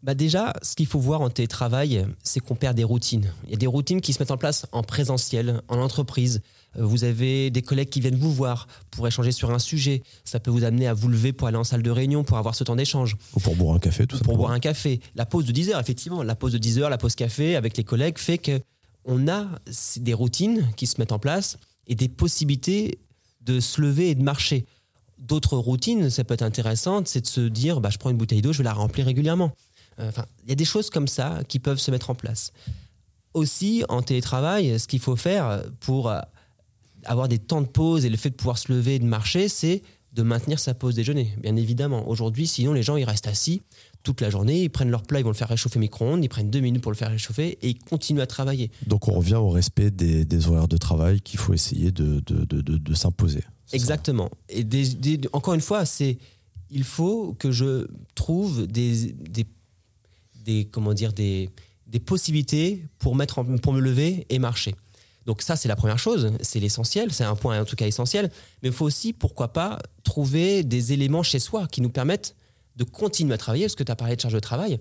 Bah 0.03 0.15
déjà, 0.15 0.53
ce 0.63 0.75
qu'il 0.75 0.87
faut 0.87 0.99
voir 0.99 1.21
en 1.21 1.29
télétravail, 1.29 2.05
c'est 2.23 2.39
qu'on 2.39 2.55
perd 2.55 2.75
des 2.75 2.83
routines. 2.83 3.31
Il 3.45 3.51
y 3.51 3.53
a 3.53 3.57
des 3.57 3.67
routines 3.67 4.01
qui 4.01 4.13
se 4.13 4.19
mettent 4.19 4.31
en 4.31 4.37
place 4.37 4.65
en 4.71 4.81
présentiel, 4.81 5.61
en 5.67 5.77
entreprise. 5.79 6.41
Euh, 6.77 6.85
Vous 6.85 7.03
avez 7.03 7.51
des 7.51 7.61
collègues 7.61 7.89
qui 7.89 8.01
viennent 8.01 8.15
vous 8.15 8.33
voir 8.33 8.67
pour 8.89 9.07
échanger 9.07 9.31
sur 9.31 9.51
un 9.51 9.59
sujet. 9.59 10.01
Ça 10.23 10.39
peut 10.39 10.49
vous 10.49 10.63
amener 10.63 10.87
à 10.87 10.93
vous 10.95 11.07
lever 11.07 11.33
pour 11.33 11.47
aller 11.47 11.57
en 11.57 11.63
salle 11.63 11.83
de 11.83 11.91
réunion, 11.91 12.23
pour 12.23 12.37
avoir 12.39 12.55
ce 12.55 12.63
temps 12.63 12.75
d'échange, 12.75 13.15
Ou 13.35 13.39
pour 13.39 13.55
boire 13.55 13.75
un 13.75 13.79
café, 13.79 14.03
tout 14.07 14.17
pour 14.17 14.17
simplement. 14.19 14.37
boire 14.39 14.51
un 14.51 14.59
café. 14.59 15.01
La 15.13 15.27
pause 15.27 15.45
de 15.45 15.51
10 15.51 15.69
heures, 15.69 15.79
effectivement, 15.79 16.23
la 16.23 16.35
pause 16.35 16.53
de 16.53 16.57
10 16.57 16.79
heures, 16.79 16.89
la 16.89 16.97
pause 16.97 17.13
café 17.15 17.55
avec 17.55 17.77
les 17.77 17.83
collègues 17.83 18.17
fait 18.17 18.39
que 18.39 18.59
on 19.05 19.27
a 19.27 19.47
des 19.97 20.13
routines 20.13 20.67
qui 20.77 20.87
se 20.87 20.99
mettent 20.99 21.11
en 21.11 21.19
place 21.19 21.57
et 21.87 21.95
des 21.95 22.07
possibilités 22.09 22.99
de 23.41 23.59
se 23.59 23.81
lever 23.81 24.09
et 24.11 24.15
de 24.15 24.23
marcher. 24.23 24.65
D'autres 25.19 25.57
routines, 25.57 26.09
ça 26.09 26.23
peut 26.23 26.33
être 26.33 26.41
intéressant, 26.41 27.03
c'est 27.05 27.21
de 27.21 27.27
se 27.27 27.41
dire, 27.41 27.81
bah, 27.81 27.89
je 27.91 27.97
prends 27.99 28.09
une 28.09 28.17
bouteille 28.17 28.41
d'eau, 28.41 28.53
je 28.53 28.59
vais 28.59 28.63
la 28.63 28.73
remplir 28.73 29.05
régulièrement. 29.05 29.51
Euh, 29.99 30.09
Enfin, 30.09 30.25
il 30.43 30.49
y 30.49 30.51
a 30.51 30.55
des 30.55 30.65
choses 30.65 30.89
comme 30.89 31.07
ça 31.07 31.39
qui 31.47 31.59
peuvent 31.59 31.79
se 31.79 31.91
mettre 31.91 32.09
en 32.09 32.15
place. 32.15 32.51
Aussi, 33.33 33.83
en 33.87 34.01
télétravail, 34.01 34.77
ce 34.79 34.87
qu'il 34.87 34.99
faut 34.99 35.15
faire 35.15 35.63
pour 35.79 36.09
euh, 36.09 36.19
avoir 37.05 37.27
des 37.29 37.39
temps 37.39 37.61
de 37.61 37.67
pause 37.67 38.03
et 38.05 38.09
le 38.09 38.17
fait 38.17 38.29
de 38.29 38.35
pouvoir 38.35 38.57
se 38.57 38.71
lever 38.71 38.95
et 38.95 38.99
de 38.99 39.05
marcher, 39.05 39.47
c'est 39.47 39.81
de 40.13 40.23
maintenir 40.23 40.59
sa 40.59 40.73
pause 40.73 40.95
déjeuner, 40.95 41.33
bien 41.41 41.55
évidemment. 41.55 42.09
Aujourd'hui, 42.09 42.45
sinon, 42.45 42.73
les 42.73 42.83
gens, 42.83 42.97
ils 42.97 43.05
restent 43.05 43.27
assis 43.27 43.61
toute 44.03 44.19
la 44.19 44.29
journée, 44.29 44.63
ils 44.63 44.69
prennent 44.69 44.89
leur 44.89 45.03
plat, 45.03 45.19
ils 45.19 45.23
vont 45.23 45.29
le 45.29 45.35
faire 45.35 45.47
réchauffer 45.47 45.77
au 45.77 45.79
micro-ondes, 45.79 46.21
ils 46.23 46.27
prennent 46.27 46.49
deux 46.49 46.59
minutes 46.59 46.81
pour 46.81 46.91
le 46.91 46.97
faire 46.97 47.09
réchauffer 47.11 47.57
et 47.61 47.69
ils 47.69 47.79
continuent 47.79 48.19
à 48.19 48.25
travailler. 48.27 48.71
Donc 48.87 49.07
on 49.07 49.13
revient 49.13 49.35
au 49.35 49.49
respect 49.49 49.91
des, 49.91 50.25
des 50.25 50.47
horaires 50.47 50.67
de 50.67 50.75
travail 50.77 51.21
qu'il 51.21 51.39
faut 51.39 51.53
essayer 51.53 51.91
de, 51.91 52.19
de, 52.25 52.43
de, 52.43 52.61
de- 52.61 52.93
s'imposer. 52.95 53.41
Ça. 53.67 53.77
Exactement. 53.77 54.29
Et 54.49 54.63
des- 54.65 54.89
des- 54.95 55.29
encore 55.33 55.53
une 55.53 55.61
fois, 55.61 55.85
c'est 55.85 56.17
il 56.71 56.83
faut 56.83 57.33
que 57.39 57.51
je 57.51 57.87
trouve 58.15 58.65
des, 58.67 59.13
des, 60.43 60.65
comment 60.65 60.93
dire 60.93 61.13
des, 61.13 61.49
des 61.87 61.99
possibilités 61.99 62.83
pour 62.99 63.15
mettre 63.15 63.39
en- 63.39 63.57
pour 63.57 63.73
me 63.73 63.79
lever 63.79 64.25
et 64.29 64.39
marcher. 64.39 64.75
Donc 65.25 65.41
ça 65.41 65.55
c'est 65.55 65.67
la 65.67 65.75
première 65.75 65.99
chose, 65.99 66.31
c'est 66.41 66.59
l'essentiel, 66.59 67.11
c'est 67.11 67.23
un 67.23 67.35
point 67.35 67.61
en 67.61 67.65
tout 67.65 67.75
cas 67.75 67.85
essentiel. 67.87 68.31
Mais 68.61 68.69
il 68.69 68.73
faut 68.73 68.85
aussi 68.85 69.13
pourquoi 69.13 69.49
pas 69.53 69.79
trouver 70.03 70.63
des 70.63 70.93
éléments 70.93 71.23
chez 71.23 71.39
soi 71.39 71.67
qui 71.67 71.81
nous 71.81 71.89
permettent 71.91 72.35
de 72.75 72.83
continuer 72.83 73.33
à 73.33 73.37
travailler, 73.37 73.65
parce 73.65 73.75
que 73.75 73.83
tu 73.83 73.91
as 73.91 73.95
parlé 73.95 74.15
de 74.15 74.21
charge 74.21 74.33
de 74.33 74.39
travail. 74.39 74.79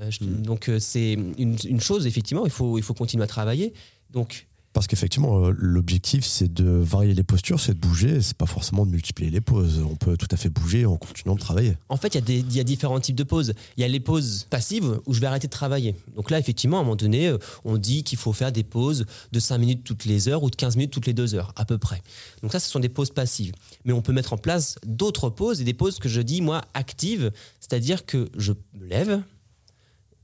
Euh, 0.00 0.10
je- 0.10 0.24
Donc 0.24 0.68
euh, 0.70 0.78
c'est 0.78 1.12
une, 1.12 1.56
une 1.64 1.80
chose 1.80 2.06
effectivement, 2.06 2.44
il 2.46 2.50
faut 2.52 2.78
il 2.78 2.82
faut 2.82 2.94
continuer 2.94 3.24
à 3.24 3.26
travailler. 3.26 3.74
Donc 4.10 4.46
Parce 4.74 4.88
qu'effectivement, 4.88 5.46
euh, 5.46 5.54
l'objectif, 5.56 6.26
c'est 6.26 6.52
de 6.52 6.64
varier 6.64 7.14
les 7.14 7.22
postures, 7.22 7.60
c'est 7.60 7.74
de 7.74 7.78
bouger, 7.78 8.20
c'est 8.20 8.36
pas 8.36 8.44
forcément 8.44 8.84
de 8.84 8.90
multiplier 8.90 9.30
les 9.30 9.40
pauses. 9.40 9.80
On 9.88 9.94
peut 9.94 10.16
tout 10.16 10.26
à 10.32 10.36
fait 10.36 10.48
bouger 10.48 10.84
en 10.84 10.96
continuant 10.96 11.36
de 11.36 11.40
travailler. 11.40 11.76
En 11.88 11.96
fait, 11.96 12.16
il 12.16 12.28
y, 12.28 12.56
y 12.56 12.60
a 12.60 12.64
différents 12.64 12.98
types 12.98 13.14
de 13.14 13.22
pauses. 13.22 13.54
Il 13.76 13.82
y 13.82 13.84
a 13.84 13.88
les 13.88 14.00
pauses 14.00 14.48
passives 14.50 15.00
où 15.06 15.14
je 15.14 15.20
vais 15.20 15.28
arrêter 15.28 15.46
de 15.46 15.52
travailler. 15.52 15.94
Donc 16.16 16.28
là, 16.28 16.40
effectivement, 16.40 16.78
à 16.78 16.80
un 16.80 16.82
moment 16.82 16.96
donné, 16.96 17.28
euh, 17.28 17.38
on 17.64 17.78
dit 17.78 18.02
qu'il 18.02 18.18
faut 18.18 18.32
faire 18.32 18.50
des 18.50 18.64
pauses 18.64 19.06
de 19.30 19.38
5 19.38 19.58
minutes 19.58 19.84
toutes 19.84 20.06
les 20.06 20.28
heures 20.28 20.42
ou 20.42 20.50
de 20.50 20.56
15 20.56 20.74
minutes 20.74 20.90
toutes 20.90 21.06
les 21.06 21.14
2 21.14 21.36
heures, 21.36 21.52
à 21.54 21.64
peu 21.64 21.78
près. 21.78 22.02
Donc 22.42 22.50
ça, 22.50 22.58
ce 22.58 22.68
sont 22.68 22.80
des 22.80 22.88
pauses 22.88 23.10
passives. 23.10 23.52
Mais 23.84 23.92
on 23.92 24.02
peut 24.02 24.12
mettre 24.12 24.32
en 24.32 24.38
place 24.38 24.80
d'autres 24.84 25.30
pauses 25.30 25.60
et 25.60 25.64
des 25.64 25.74
pauses 25.74 26.00
que 26.00 26.08
je 26.08 26.20
dis, 26.20 26.40
moi, 26.40 26.62
actives, 26.74 27.30
c'est-à-dire 27.60 28.04
que 28.06 28.28
je 28.36 28.52
me 28.72 28.86
lève 28.88 29.22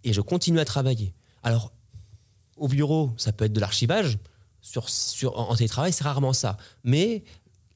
et 0.03 0.13
je 0.13 0.21
continue 0.21 0.59
à 0.59 0.65
travailler. 0.65 1.15
Alors, 1.45 1.73
au 2.57 2.67
bureau, 2.67 3.13
ça 3.17 3.31
peut 3.31 3.45
être 3.45 3.53
de 3.53 3.61
l'archivage. 3.61 4.19
Sur, 4.63 4.89
sur, 4.89 5.39
en 5.39 5.55
télétravail, 5.57 5.93
c'est 5.93 6.05
rarement 6.05 6.33
ça. 6.33 6.57
Mais 6.85 7.25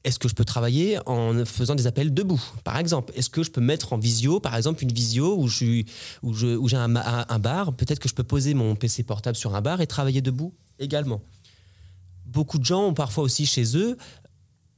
est-ce 0.03 0.19
que 0.19 0.27
je 0.27 0.35
peux 0.35 0.45
travailler 0.45 0.99
en 1.07 1.43
faisant 1.45 1.73
des 1.73 1.87
appels 1.87 2.13
debout, 2.13 2.41
par 2.63 2.77
exemple? 2.77 3.11
Est-ce 3.15 3.29
que 3.29 3.41
je 3.43 3.49
peux 3.51 3.61
mettre 3.61 3.91
en 3.93 3.97
visio, 3.97 4.39
par 4.39 4.55
exemple, 4.55 4.83
une 4.83 4.91
visio 4.91 5.35
où 5.37 5.49
suis- 5.49 5.85
où 6.21 6.33
je- 6.33 6.55
où 6.55 6.67
j'ai 6.67 6.77
un, 6.77 6.95
un 6.95 7.39
bar? 7.39 7.73
Peut-être 7.73 7.99
que 7.99 8.07
je 8.07 8.13
peux 8.13 8.23
poser 8.23 8.53
mon 8.53 8.75
PC 8.75 9.03
portable 9.03 9.35
sur 9.35 9.55
un 9.55 9.61
bar 9.61 9.81
et 9.81 9.87
travailler 9.87 10.21
debout 10.21 10.53
également. 10.79 11.21
Beaucoup 12.25 12.59
de 12.59 12.65
gens 12.65 12.85
ont 12.87 12.93
parfois 12.93 13.23
aussi 13.23 13.45
chez 13.45 13.75
eux 13.77 13.97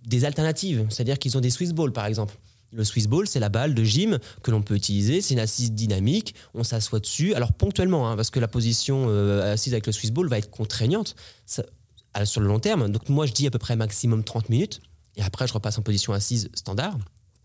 des 0.05 0.23
alternatives, 0.25 0.85
c'est-à-dire 0.89 1.19
qu'ils 1.19 1.37
ont 1.37 1.41
des 1.41 1.49
Swiss 1.49 1.73
balls, 1.73 1.91
par 1.91 2.05
exemple. 2.05 2.37
Le 2.71 2.83
Swiss 2.83 3.07
ball, 3.07 3.27
c'est 3.27 3.39
la 3.39 3.47
balle 3.49 3.73
de 3.73 3.83
gym 3.83 4.19
que 4.43 4.51
l'on 4.51 4.61
peut 4.61 4.75
utiliser. 4.75 5.21
C'est 5.21 5.33
une 5.33 5.39
assise 5.39 5.71
dynamique. 5.71 6.35
On 6.53 6.63
s'assoit 6.65 6.99
dessus. 6.99 7.33
Alors 7.33 7.53
ponctuellement, 7.53 8.09
hein, 8.09 8.17
parce 8.17 8.29
que 8.29 8.39
la 8.41 8.49
position 8.49 9.05
euh, 9.07 9.53
assise 9.53 9.73
avec 9.73 9.87
le 9.87 9.93
Swiss 9.93 10.11
ball 10.11 10.27
va 10.27 10.37
être 10.37 10.51
contraignante 10.51 11.15
sur 12.25 12.41
le 12.41 12.47
long 12.47 12.59
terme. 12.59 12.89
Donc 12.91 13.09
moi, 13.09 13.25
je 13.25 13.33
dis 13.33 13.47
à 13.47 13.51
peu 13.51 13.59
près 13.59 13.75
maximum 13.75 14.23
30 14.23 14.49
minutes. 14.49 14.81
Et 15.15 15.23
après, 15.23 15.47
je 15.47 15.53
repasse 15.53 15.77
en 15.77 15.81
position 15.81 16.13
assise 16.13 16.49
standard. 16.53 16.97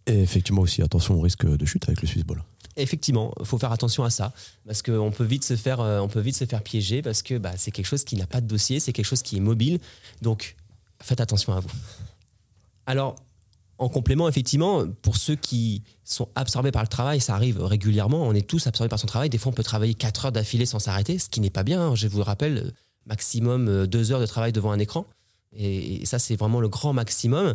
Et 0.07 0.21
effectivement 0.21 0.63
aussi, 0.63 0.83
attention 0.83 1.15
au 1.15 1.21
risque 1.21 1.47
de 1.47 1.65
chute 1.65 1.85
avec 1.89 2.03
le 2.03 2.09
Swiss 2.09 2.25
Ball. 2.25 2.43
Effectivement, 2.77 3.33
il 3.39 3.47
faut 3.47 3.59
faire 3.59 3.73
attention 3.73 4.03
à 4.03 4.11
ça 4.11 4.33
parce 4.67 4.83
qu'on 4.83 5.11
peut 5.11 5.25
vite 5.25 5.45
se 5.45 5.57
faire, 5.57 5.81
euh, 5.81 6.01
on 6.01 6.09
peut 6.09 6.21
vite 6.21 6.37
se 6.37 6.45
faire 6.47 6.63
piéger 6.63 7.03
parce 7.03 7.23
que 7.23 7.37
bah, 7.39 7.53
c'est 7.57 7.71
quelque 7.71 7.87
chose 7.87 8.03
qui 8.05 8.17
n'a 8.17 8.27
pas 8.27 8.41
de 8.41 8.47
dossier, 8.47 8.81
c'est 8.81 8.93
quelque 8.93 9.07
chose 9.07 9.23
qui 9.23 9.37
est 9.37 9.41
mobile. 9.41 9.79
Donc, 10.23 10.57
faites 11.03 11.21
attention 11.21 11.53
à 11.53 11.61
vous. 11.61 11.71
Alors, 12.87 13.17
en 13.79 13.89
complément, 13.89 14.29
effectivement, 14.29 14.87
pour 15.03 15.17
ceux 15.17 15.37
qui 15.37 15.83
sont 16.05 16.29
absorbés 16.35 16.71
par 16.73 16.83
le 16.83 16.89
travail, 16.89 17.21
ça 17.21 17.35
arrive 17.35 17.63
régulièrement. 17.63 18.23
On 18.23 18.33
est 18.35 18.47
tous 18.47 18.67
absorbés 18.67 18.89
par 18.89 18.99
son 18.99 19.07
travail. 19.07 19.29
Des 19.29 19.39
fois, 19.39 19.51
on 19.51 19.55
peut 19.55 19.63
travailler 19.63 19.95
4 19.95 20.27
heures 20.27 20.33
d'affilée 20.33 20.67
sans 20.67 20.79
s'arrêter, 20.79 21.19
ce 21.19 21.29
qui 21.29 21.41
n'est 21.41 21.51
pas 21.51 21.65
bien. 21.65 21.81
hein. 21.81 21.95
Je 21.95 22.07
vous 22.09 22.19
le 22.19 22.23
rappelle, 22.25 22.73
maximum 23.07 23.87
2 23.87 24.13
heures 24.13 24.21
de 24.21 24.27
travail 24.27 24.53
devant 24.53 24.73
un 24.73 24.79
écran. 24.79 25.07
Et, 25.57 26.05
ça, 26.07 26.19
c'est 26.19 26.37
vraiment 26.37 26.61
le 26.61 26.69
grand 26.69 26.93
maximum. 26.93 27.55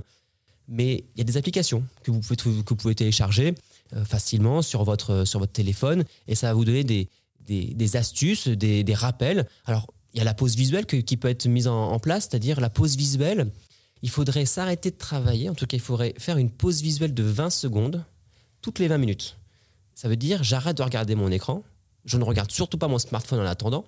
Mais 0.67 1.05
il 1.15 1.19
y 1.19 1.21
a 1.21 1.23
des 1.23 1.37
applications 1.37 1.83
que 2.03 2.11
vous 2.11 2.19
pouvez, 2.19 2.35
que 2.35 2.49
vous 2.49 2.75
pouvez 2.75 2.95
télécharger 2.95 3.55
euh, 3.95 4.03
facilement 4.03 4.61
sur 4.61 4.83
votre, 4.83 5.23
sur 5.23 5.39
votre 5.39 5.53
téléphone 5.53 6.03
et 6.27 6.35
ça 6.35 6.47
va 6.47 6.53
vous 6.53 6.65
donner 6.65 6.83
des, 6.83 7.07
des, 7.47 7.95
astuces, 7.95 8.49
des, 8.49 8.93
rappels. 8.93 9.47
Alors, 9.65 9.87
il 10.13 10.17
y 10.17 10.21
a 10.21 10.25
la 10.25 10.33
pause 10.33 10.55
visuelle 10.55 10.85
qui 10.85 11.17
peut 11.17 11.29
être 11.29 11.47
mise 11.47 11.67
en, 11.67 11.91
en 11.91 11.99
place, 11.99 12.27
c'est-à-dire 12.29 12.59
la 12.59 12.69
pause 12.69 12.97
visuelle. 12.97 13.49
Il 14.01 14.09
faudrait 14.09 14.45
s'arrêter 14.45 14.91
de 14.91 14.97
travailler, 14.97 15.49
en 15.49 15.55
tout 15.55 15.65
cas, 15.65 15.77
il 15.77 15.81
faudrait 15.81 16.13
faire 16.17 16.37
une 16.37 16.51
pause 16.51 16.81
visuelle 16.81 17.13
de 17.13 17.23
20 17.23 17.49
secondes 17.49 18.03
toutes 18.61 18.79
les 18.79 18.87
20 18.89 18.97
minutes. 18.97 19.37
Ça 19.95 20.09
veut 20.09 20.17
dire 20.17 20.43
j'arrête 20.43 20.77
de 20.77 20.83
regarder 20.83 21.15
mon 21.15 21.31
écran, 21.31 21.63
je 22.05 22.17
ne 22.17 22.23
regarde 22.23 22.51
surtout 22.51 22.77
pas 22.77 22.87
mon 22.87 22.99
smartphone 22.99 23.39
en 23.39 23.45
attendant 23.45 23.85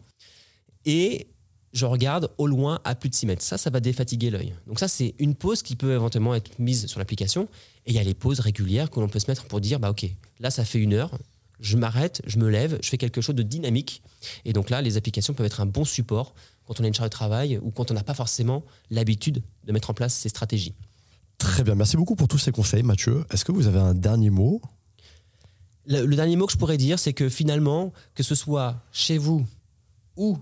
et 0.85 1.27
je 1.73 1.85
regarde 1.85 2.31
au 2.37 2.47
loin 2.47 2.79
à 2.83 2.95
plus 2.95 3.09
de 3.09 3.15
6 3.15 3.25
mètres. 3.27 3.43
Ça, 3.43 3.57
ça 3.57 3.69
va 3.69 3.79
défatiguer 3.79 4.29
l'œil. 4.29 4.53
Donc 4.67 4.79
ça, 4.79 4.87
c'est 4.87 5.15
une 5.19 5.35
pause 5.35 5.61
qui 5.61 5.75
peut 5.75 5.93
éventuellement 5.93 6.33
être 6.35 6.57
mise 6.59 6.87
sur 6.87 6.99
l'application. 6.99 7.47
Et 7.85 7.91
il 7.91 7.95
y 7.95 7.99
a 7.99 8.03
les 8.03 8.13
pauses 8.13 8.39
régulières 8.39 8.89
que 8.89 8.99
l'on 8.99 9.07
peut 9.07 9.19
se 9.19 9.29
mettre 9.29 9.45
pour 9.45 9.61
dire, 9.61 9.79
bah 9.79 9.89
ok, 9.91 10.05
là, 10.39 10.49
ça 10.49 10.65
fait 10.65 10.79
une 10.79 10.93
heure, 10.93 11.11
je 11.59 11.77
m'arrête, 11.77 12.21
je 12.25 12.37
me 12.37 12.49
lève, 12.49 12.79
je 12.81 12.89
fais 12.89 12.97
quelque 12.97 13.21
chose 13.21 13.35
de 13.35 13.43
dynamique. 13.43 14.01
Et 14.45 14.53
donc 14.53 14.69
là, 14.69 14.81
les 14.81 14.97
applications 14.97 15.33
peuvent 15.33 15.45
être 15.45 15.61
un 15.61 15.65
bon 15.65 15.85
support 15.85 16.33
quand 16.65 16.79
on 16.79 16.83
a 16.83 16.87
une 16.87 16.93
charge 16.93 17.09
de 17.09 17.15
travail 17.15 17.59
ou 17.61 17.71
quand 17.71 17.91
on 17.91 17.93
n'a 17.93 18.03
pas 18.03 18.13
forcément 18.13 18.63
l'habitude 18.89 19.43
de 19.65 19.71
mettre 19.71 19.89
en 19.89 19.93
place 19.93 20.15
ces 20.15 20.29
stratégies. 20.29 20.73
Très 21.37 21.63
bien, 21.63 21.75
merci 21.75 21.97
beaucoup 21.97 22.15
pour 22.15 22.27
tous 22.27 22.37
ces 22.37 22.51
conseils, 22.51 22.83
Mathieu. 22.83 23.25
Est-ce 23.31 23.45
que 23.45 23.51
vous 23.51 23.67
avez 23.67 23.79
un 23.79 23.93
dernier 23.93 24.29
mot? 24.29 24.61
Le, 25.85 26.05
le 26.05 26.15
dernier 26.15 26.35
mot 26.35 26.45
que 26.45 26.51
je 26.51 26.57
pourrais 26.57 26.77
dire, 26.77 26.99
c'est 26.99 27.13
que 27.13 27.29
finalement, 27.29 27.93
que 28.13 28.23
ce 28.23 28.35
soit 28.35 28.83
chez 28.91 29.17
vous 29.17 29.45
ou 30.15 30.37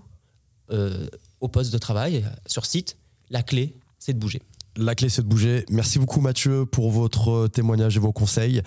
au 1.40 1.48
poste 1.48 1.72
de 1.72 1.78
travail, 1.78 2.24
sur 2.46 2.66
site, 2.66 2.96
la 3.30 3.42
clé, 3.42 3.76
c'est 3.98 4.12
de 4.12 4.18
bouger. 4.18 4.42
La 4.76 4.94
clé, 4.94 5.08
c'est 5.08 5.22
de 5.22 5.28
bouger. 5.28 5.64
Merci 5.70 5.98
beaucoup, 5.98 6.20
Mathieu, 6.20 6.64
pour 6.64 6.90
votre 6.90 7.48
témoignage 7.48 7.96
et 7.96 8.00
vos 8.00 8.12
conseils. 8.12 8.62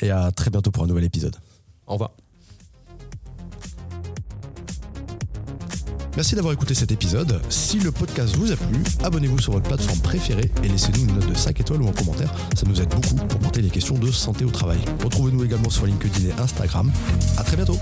Et 0.00 0.10
à 0.10 0.32
très 0.32 0.50
bientôt 0.50 0.70
pour 0.70 0.84
un 0.84 0.88
nouvel 0.88 1.04
épisode. 1.04 1.36
Au 1.86 1.92
revoir. 1.92 2.12
Merci 6.16 6.34
d'avoir 6.34 6.52
écouté 6.52 6.74
cet 6.74 6.92
épisode. 6.92 7.40
Si 7.48 7.78
le 7.78 7.90
podcast 7.90 8.36
vous 8.36 8.52
a 8.52 8.56
plu, 8.56 8.82
abonnez-vous 9.02 9.38
sur 9.38 9.52
votre 9.52 9.66
plateforme 9.66 10.00
préférée 10.00 10.50
et 10.62 10.68
laissez-nous 10.68 11.06
une 11.06 11.14
note 11.14 11.26
de 11.26 11.34
5 11.34 11.58
étoiles 11.60 11.80
ou 11.80 11.88
un 11.88 11.92
commentaire. 11.92 12.34
Ça 12.54 12.66
nous 12.66 12.82
aide 12.82 12.90
beaucoup 12.90 13.14
pour 13.14 13.38
porter 13.38 13.62
les 13.62 13.70
questions 13.70 13.96
de 13.96 14.10
santé 14.10 14.44
au 14.44 14.50
travail. 14.50 14.78
Retrouvez-nous 15.02 15.44
également 15.44 15.70
sur 15.70 15.86
LinkedIn 15.86 16.28
et 16.28 16.32
Instagram. 16.40 16.92
À 17.38 17.44
très 17.44 17.56
bientôt. 17.56 17.78